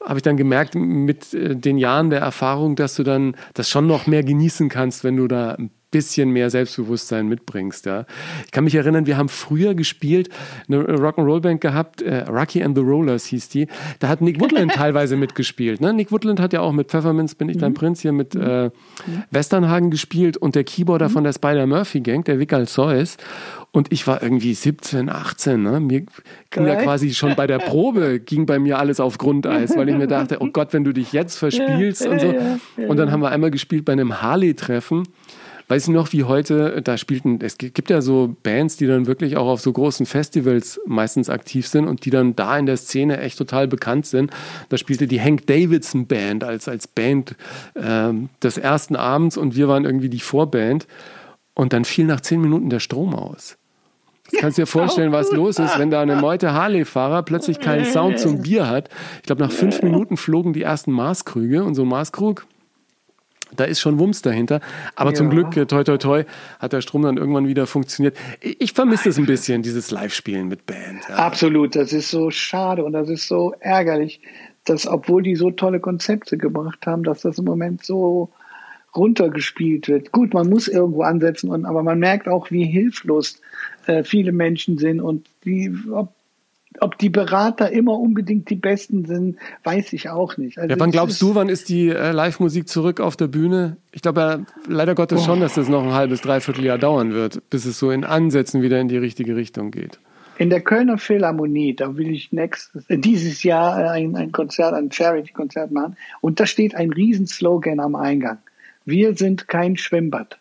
[0.04, 3.88] habe ich dann gemerkt mit äh, den Jahren der Erfahrung, dass du dann das schon
[3.88, 7.86] noch mehr genießen kannst, wenn du da ein bisschen mehr Selbstbewusstsein mitbringst.
[7.86, 8.06] Ja.
[8.46, 10.30] Ich kann mich erinnern, wir haben früher gespielt,
[10.68, 13.68] eine Rock'n'Roll-Band gehabt, äh, Rocky and the Rollers hieß die.
[14.00, 15.80] Da hat Nick Woodland teilweise mitgespielt.
[15.80, 15.94] Ne?
[15.94, 17.76] Nick Woodland hat ja auch mit Pfefferminz bin ich dein mhm.
[17.76, 18.72] Prinz hier mit äh,
[19.30, 21.14] Westernhagen gespielt und der Keyboarder mhm.
[21.14, 23.18] von der Spider-Murphy-Gang, der Vical Zeus.
[23.72, 25.62] Und ich war irgendwie 17, 18.
[25.62, 25.80] Ne?
[25.80, 26.06] Mir
[26.50, 29.96] ging ja quasi schon bei der Probe, ging bei mir alles auf Grundeis, weil ich
[29.96, 32.34] mir dachte, oh Gott, wenn du dich jetzt verspielst und so.
[32.88, 35.04] Und dann haben wir einmal gespielt bei einem Harley-Treffen
[35.74, 39.38] weiß ich noch, wie heute, da spielten, es gibt ja so Bands, die dann wirklich
[39.38, 43.20] auch auf so großen Festivals meistens aktiv sind und die dann da in der Szene
[43.20, 44.30] echt total bekannt sind.
[44.70, 47.36] Da spielte die Hank Davidson Band als, als Band
[47.74, 48.14] äh,
[48.44, 50.86] des ersten Abends und wir waren irgendwie die Vorband.
[51.56, 53.58] Und dann fiel nach zehn Minuten der Strom aus.
[54.32, 58.20] Du kannst dir vorstellen, was los ist, wenn da eine Meute Harley-Fahrer plötzlich keinen Sound
[58.20, 58.90] zum Bier hat.
[59.18, 62.46] Ich glaube, nach fünf Minuten flogen die ersten Maßkrüge und so ein Maßkrug
[63.56, 64.60] da ist schon Wumms dahinter.
[64.96, 65.16] Aber ja.
[65.16, 66.24] zum Glück, äh, toi toi toi,
[66.60, 68.18] hat der Strom dann irgendwann wieder funktioniert.
[68.42, 71.02] Ich vermisse es ein bisschen, dieses Live-Spielen mit Band.
[71.10, 71.16] Ja.
[71.16, 74.22] Absolut, das ist so schade und das ist so ärgerlich,
[74.66, 78.30] dass obwohl die so tolle Konzepte gebracht haben, dass das im Moment so
[78.96, 80.12] runtergespielt wird.
[80.12, 83.42] Gut, man muss irgendwo ansetzen, und, aber man merkt auch, wie hilflos
[83.88, 86.14] äh, viele Menschen sind und wie, ob
[86.84, 90.58] ob die Berater immer unbedingt die Besten sind, weiß ich auch nicht.
[90.58, 93.78] Also ja, wann glaubst du, wann ist die äh, Live-Musik zurück auf der Bühne?
[93.92, 95.26] Ich glaube ja leider Gottes oh.
[95.26, 98.62] schon, dass das noch ein halbes, dreiviertel Jahr dauern wird, bis es so in Ansätzen
[98.62, 100.00] wieder in die richtige Richtung geht.
[100.38, 104.74] In der Kölner Philharmonie, da will ich nächstes, äh, dieses Jahr äh, ein, ein Konzert,
[104.74, 105.96] ein Charity-Konzert machen.
[106.20, 108.40] Und da steht ein Riesenslogan am Eingang.
[108.84, 110.38] Wir sind kein Schwimmbad.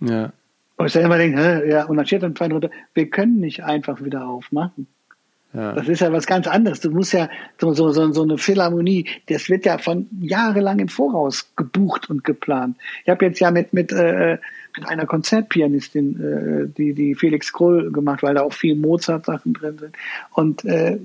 [0.00, 0.32] Ja.
[0.76, 4.04] Und ich dann immer denke, ja, und dann steht dann drunter, wir können nicht einfach
[4.04, 4.86] wieder aufmachen.
[5.56, 6.80] Das ist ja was ganz anderes.
[6.80, 10.88] Du musst ja so, so, so, so eine Philharmonie, das wird ja von jahrelang im
[10.88, 12.76] Voraus gebucht und geplant.
[13.04, 14.38] Ich habe jetzt ja mit, mit, äh,
[14.76, 19.78] mit einer Konzertpianistin, äh, die, die Felix Krull gemacht, weil da auch viel Mozart-Sachen drin
[19.78, 19.96] sind.
[20.32, 20.98] Und äh,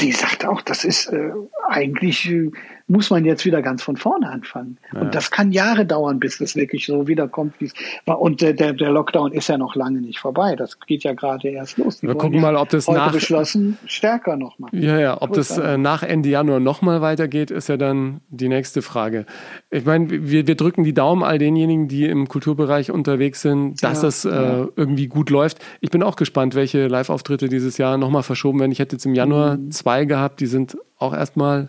[0.00, 1.32] die sagt auch, das ist äh,
[1.68, 2.50] eigentlich äh,
[2.88, 4.78] muss man jetzt wieder ganz von vorne anfangen.
[4.92, 5.02] Ja.
[5.02, 7.74] Und das kann Jahre dauern, bis es wirklich so wiederkommt, wie es
[8.06, 8.20] war.
[8.20, 10.56] Und der, der, Lockdown ist ja noch lange nicht vorbei.
[10.56, 12.00] Das geht ja gerade erst los.
[12.00, 14.82] Die Wir gucken mal, ob das heute nach beschlossen stärker noch machen.
[14.82, 18.48] Ja, ja, ob Gut, das äh, nach Ende Januar nochmal weitergeht, ist ja dann die
[18.48, 19.26] nächste Frage.
[19.70, 24.00] Ich meine, wir, wir drücken die Daumen all denjenigen, die im Kulturbereich unterwegs sind, dass
[24.02, 24.68] ja, es äh, ja.
[24.76, 25.58] irgendwie gut läuft.
[25.80, 28.72] Ich bin auch gespannt, welche Live-Auftritte dieses Jahr nochmal verschoben werden.
[28.72, 29.70] Ich hätte jetzt im Januar mhm.
[29.72, 31.68] zwei gehabt, die sind auch erstmal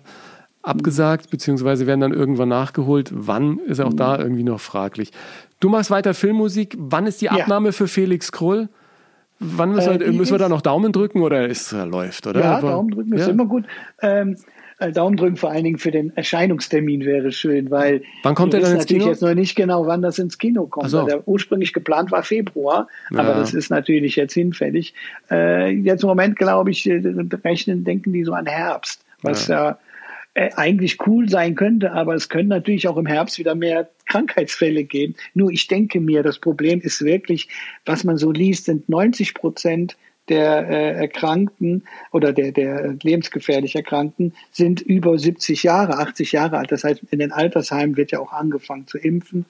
[0.70, 3.12] abgesagt, beziehungsweise werden dann irgendwann nachgeholt.
[3.14, 3.98] Wann ist auch mhm.
[3.98, 5.12] da irgendwie noch fraglich.
[5.60, 6.76] Du machst weiter Filmmusik.
[6.80, 7.72] Wann ist die Abnahme ja.
[7.74, 8.70] für Felix Krull?
[9.40, 12.42] Wann müssen, äh, wir, müssen wir da noch Daumen drücken oder ist es läuft, oder?
[12.42, 13.32] Ja, Daumen drücken ist ja.
[13.32, 13.66] immer gut.
[14.02, 14.36] Ähm,
[14.80, 18.62] äh, Daumen drücken vor allen Dingen für den Erscheinungstermin wäre schön, weil wann kommt er
[18.62, 19.12] dann ins natürlich Kino?
[19.12, 20.90] jetzt noch nicht genau, wann das ins Kino kommt.
[20.90, 21.06] So.
[21.06, 23.20] Der ursprünglich geplant war Februar, Ja.
[23.20, 24.94] aber das ist natürlich jetzt hinfällig.
[25.30, 27.02] Äh, jetzt im Moment glaube ich, äh,
[27.44, 29.76] rechnen, denken die so an Herbst, was ja, äh,
[30.56, 35.16] eigentlich cool sein könnte, aber es können natürlich auch im Herbst wieder mehr Krankheitsfälle geben.
[35.34, 37.50] Nur ich denke mir, das Problem ist wirklich,
[37.86, 39.98] was man so liest, sind 90 Prozent
[40.30, 46.72] der äh, Erkrankten oder der, der lebensgefährlich Erkrankten sind über 70 Jahre, 80 Jahre alt.
[46.72, 49.46] Das heißt, in den Altersheimen wird ja auch angefangen zu impfen.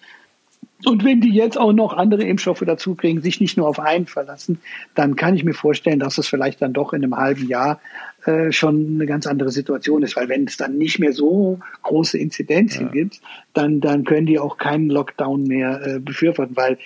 [0.86, 4.08] Und wenn die jetzt auch noch andere Impfstoffe dazu kriegen, sich nicht nur auf einen
[4.08, 4.62] verlassen,
[4.96, 7.82] dann kann ich mir vorstellen, dass es vielleicht dann doch in einem halben Jahr
[8.26, 10.16] äh, schon eine ganz andere Situation ist.
[10.16, 12.92] Weil wenn es dann nicht mehr so große Inzidenzien Ja.
[12.92, 13.22] gibt,
[13.54, 16.56] dann, dann können die auch keinen Lockdown mehr äh, befürworten.
[16.56, 16.78] Weil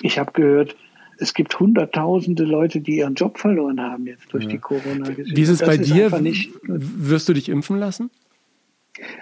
[0.00, 0.76] ich habe gehört,
[1.18, 5.36] es gibt hunderttausende Leute, die ihren Job verloren haben jetzt durch die Corona-Geschichte.
[5.36, 6.10] Wie ist es Das bei dir?
[6.20, 8.10] Nicht, Wirst du dich impfen lassen?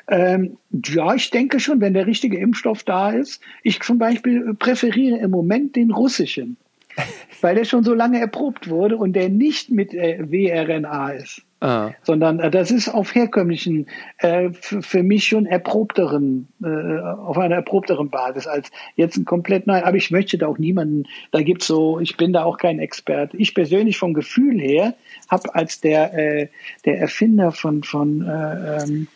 [0.09, 3.41] ähm, ja, ich denke schon, wenn der richtige Impfstoff da ist.
[3.63, 6.57] Ich zum Beispiel präferiere im Moment den russischen,
[7.41, 11.91] weil der schon so lange erprobt wurde und der nicht mit äh, WRNA ist, Ah.
[12.05, 13.87] sondern äh, das ist auf herkömmlichen,
[14.17, 19.83] äh, für mich schon erprobteren, äh, auf einer erprobteren Basis als jetzt ein komplett neu.
[19.83, 23.37] Aber ich möchte da auch niemanden, da gibt's so, ich bin da auch kein Experte.
[23.37, 24.95] Ich persönlich vom Gefühl her
[25.29, 26.49] habe als der, äh,
[26.87, 29.09] der Erfinder von, von äh, ähm,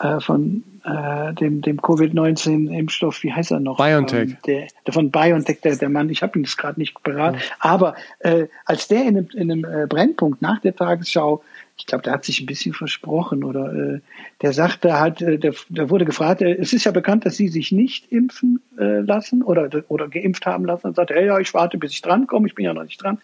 [0.00, 3.76] äh, von äh, dem, dem Covid-19-Impfstoff, wie heißt er noch?
[3.76, 4.30] BioNTech.
[4.30, 7.38] Ähm, der, der von BioNTech, der, der Mann, ich habe ihn jetzt gerade nicht beraten,
[7.60, 11.42] aber äh, als der in einem, in einem äh, Brennpunkt nach der Tagesschau,
[11.82, 14.00] ich glaube, der hat sich ein bisschen versprochen oder äh,
[14.40, 17.48] der sagte halt, äh, der, der wurde gefragt, äh, es ist ja bekannt, dass Sie
[17.48, 21.52] sich nicht impfen äh, lassen oder, oder geimpft haben lassen und sagte, hey, ja, ich
[21.54, 23.18] warte, bis ich drankomme, ich bin ja noch nicht dran.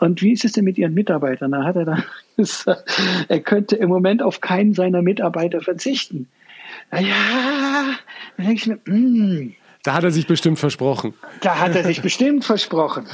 [0.00, 1.52] Und wie ist es denn mit Ihren Mitarbeitern?
[1.52, 2.04] Da hat er dann
[2.36, 2.92] gesagt,
[3.28, 6.28] er könnte im Moment auf keinen seiner Mitarbeiter verzichten.
[6.90, 7.14] Naja,
[8.36, 11.12] dann denke ich mir, mm, Da hat er sich bestimmt versprochen.
[11.42, 13.06] da hat er sich bestimmt versprochen.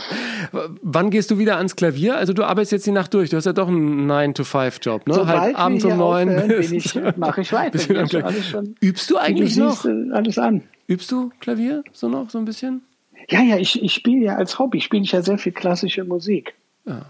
[0.82, 2.16] Wann gehst du wieder ans Klavier?
[2.16, 3.28] Also du arbeitest jetzt die Nacht durch.
[3.30, 5.14] Du hast ja doch einen 9-to-5-Job, ne?
[5.14, 6.28] Sobald halt abends um hier neun.
[6.28, 7.78] aufhören, bin bis- ich, mache ich weiter.
[7.80, 9.84] schon schon- Übst du eigentlich du noch?
[9.84, 10.62] äh, alles an.
[10.86, 12.82] Übst du Klavier so noch so ein bisschen?
[13.28, 16.54] Ja, ja, ich, ich spiele ja als Hobby, spiele ich ja sehr viel klassische Musik.
[16.86, 17.06] Ja.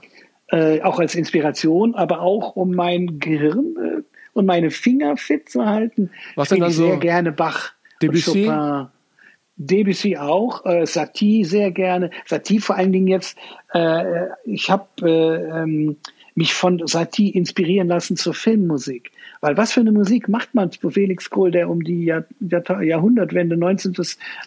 [0.48, 4.02] Äh, auch als Inspiration, aber auch um mein Gehirn äh,
[4.32, 6.10] und meine Finger fit zu halten.
[6.34, 6.86] Was denn dann ich so?
[6.86, 8.46] sehr gerne Bach, Debussy?
[8.46, 8.88] Chopin,
[9.62, 12.10] Debussy auch, äh, Satie sehr gerne.
[12.24, 13.36] Satie vor allen Dingen jetzt,
[13.74, 15.96] äh, ich habe äh, ähm,
[16.34, 19.12] mich von Satie inspirieren lassen zur Filmmusik.
[19.42, 22.82] Weil was für eine Musik macht man für Felix Kohl, der um die Jahr, Jahr,
[22.82, 23.94] Jahrhundertwende, 19.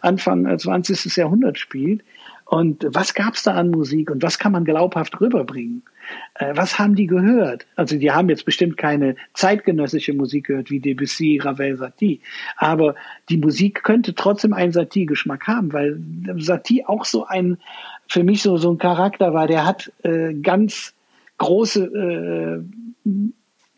[0.01, 1.16] Anfang äh, 20.
[1.16, 2.03] Jahrhundert spielt?
[2.45, 5.84] Und was gab's da an Musik und was kann man glaubhaft rüberbringen?
[6.36, 7.66] Äh, was haben die gehört?
[7.76, 12.22] Also die haben jetzt bestimmt keine zeitgenössische Musik gehört wie Debussy, Ravel, Satie,
[12.57, 12.95] aber
[13.30, 15.99] die Musik könnte trotzdem einen Satie-Geschmack haben, weil
[16.38, 17.57] Satie auch so ein
[18.07, 19.47] für mich so so ein Charakter war.
[19.47, 20.93] Der hat äh, ganz
[21.38, 22.64] große
[23.05, 23.34] äh,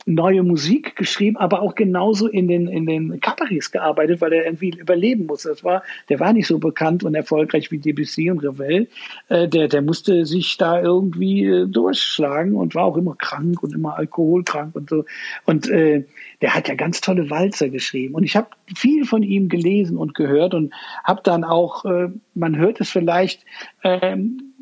[0.06, 4.70] neue Musik geschrieben, aber auch genauso in den in den Cabarets gearbeitet, weil er irgendwie
[4.70, 5.50] überleben musste.
[5.50, 8.88] Das war, der war nicht so bekannt und erfolgreich wie Debussy und Ravel.
[9.30, 13.74] Äh, der der musste sich da irgendwie äh, durchschlagen und war auch immer krank und
[13.74, 15.06] immer alkoholkrank und so.
[15.46, 16.06] Und äh,
[16.42, 18.14] der hat ja ganz tolle Walzer geschrieben.
[18.14, 22.58] Und ich habe viel von ihm gelesen und gehört und habe dann auch, äh, man
[22.58, 23.44] hört es vielleicht,
[23.82, 24.18] äh,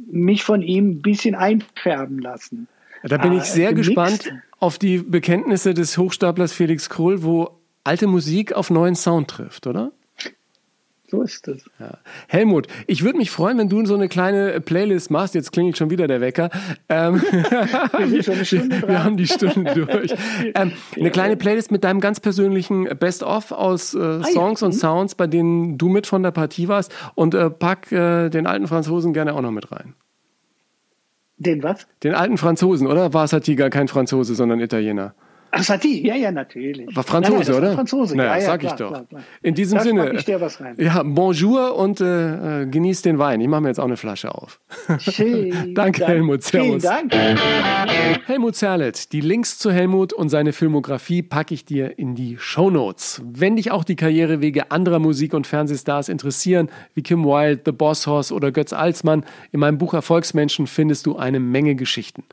[0.10, 2.68] mich von ihm ein bisschen einfärben lassen.
[3.04, 3.90] Da bin Ah, ich sehr gemixt.
[3.90, 7.50] gespannt auf die Bekenntnisse des Hochstaplers Felix Krull, wo
[7.84, 9.92] alte Musik auf neuen Sound trifft, oder?
[11.10, 11.64] So ist es.
[11.80, 12.00] Ja.
[12.28, 15.36] Helmut, ich würde mich freuen, wenn du so eine kleine Playlist machst.
[15.36, 16.50] Jetzt klingelt schon wieder der Wecker.
[16.90, 18.26] Ähm, Wir
[18.88, 20.16] wir haben die Stunde durch.
[20.56, 24.66] Ähm, eine kleine Playlist mit deinem ganz persönlichen Best-of aus äh, Songs ja.
[24.68, 24.80] und Mhm.
[24.80, 26.92] Sounds, bei denen du mit von der Partie warst.
[27.14, 29.94] Und äh, pack äh, den alten Franzosen gerne auch noch mit rein.
[31.44, 31.88] Den was?
[32.04, 33.14] Den alten Franzosen, oder?
[33.14, 35.14] War Satie gar kein Franzose, sondern Italiener?
[35.56, 36.96] Ach, Satie, ja, ja, natürlich.
[36.96, 37.74] War Franzose, Nein, nein, oder?
[37.74, 38.90] Franzose, naja, ja, ja, sag klar, ich doch.
[38.90, 39.22] Klar, klar.
[39.44, 40.14] In diesem da Sinne.
[40.14, 40.76] ich dir was rein.
[40.80, 43.40] Ja, bonjour und äh, äh, genieß den Wein.
[43.40, 44.60] Ich mache mir jetzt auch eine Flasche auf.
[44.98, 46.44] Schön, Danke, Helmut.
[46.44, 47.10] Vielen Servus.
[47.12, 47.14] Dank.
[48.26, 49.14] Helmut Zerlett.
[49.14, 53.22] Die Links zu Helmut und seine Filmografie packe ich dir in die Shownotes.
[53.24, 58.08] Wenn dich auch die Karrierewege anderer Musik- und Fernsehstars interessieren, wie Kim Wilde, The Boss
[58.08, 62.24] Horse oder Götz Alsmann, in meinem Buch Erfolgsmenschen findest du eine Menge Geschichten.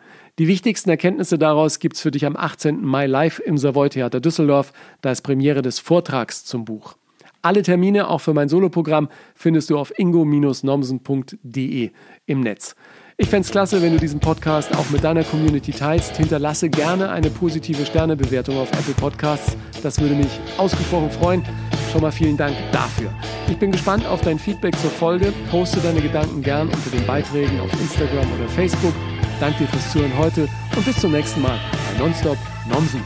[0.40, 2.82] Die wichtigsten Erkenntnisse daraus gibt's für dich am 18.
[2.82, 4.72] Mai live im Savoy Theater Düsseldorf.
[5.02, 6.96] Da ist Premiere des Vortrags zum Buch.
[7.42, 11.90] Alle Termine, auch für mein Soloprogramm, findest du auf ingo-nomsen.de
[12.24, 12.74] im Netz.
[13.18, 16.16] Ich fände es klasse, wenn du diesen Podcast auch mit deiner Community teilst.
[16.16, 19.58] Hinterlasse gerne eine positive Sternebewertung auf Apple Podcasts.
[19.82, 21.44] Das würde mich ausgesprochen freuen.
[21.90, 23.10] Schon mal vielen Dank dafür.
[23.48, 25.32] Ich bin gespannt auf dein Feedback zur Folge.
[25.50, 28.94] Poste deine Gedanken gern unter den Beiträgen auf Instagram oder Facebook.
[29.40, 31.58] Danke dir fürs Zuhören heute und bis zum nächsten Mal
[31.92, 32.38] bei Nonstop
[32.68, 33.02] Nomsen.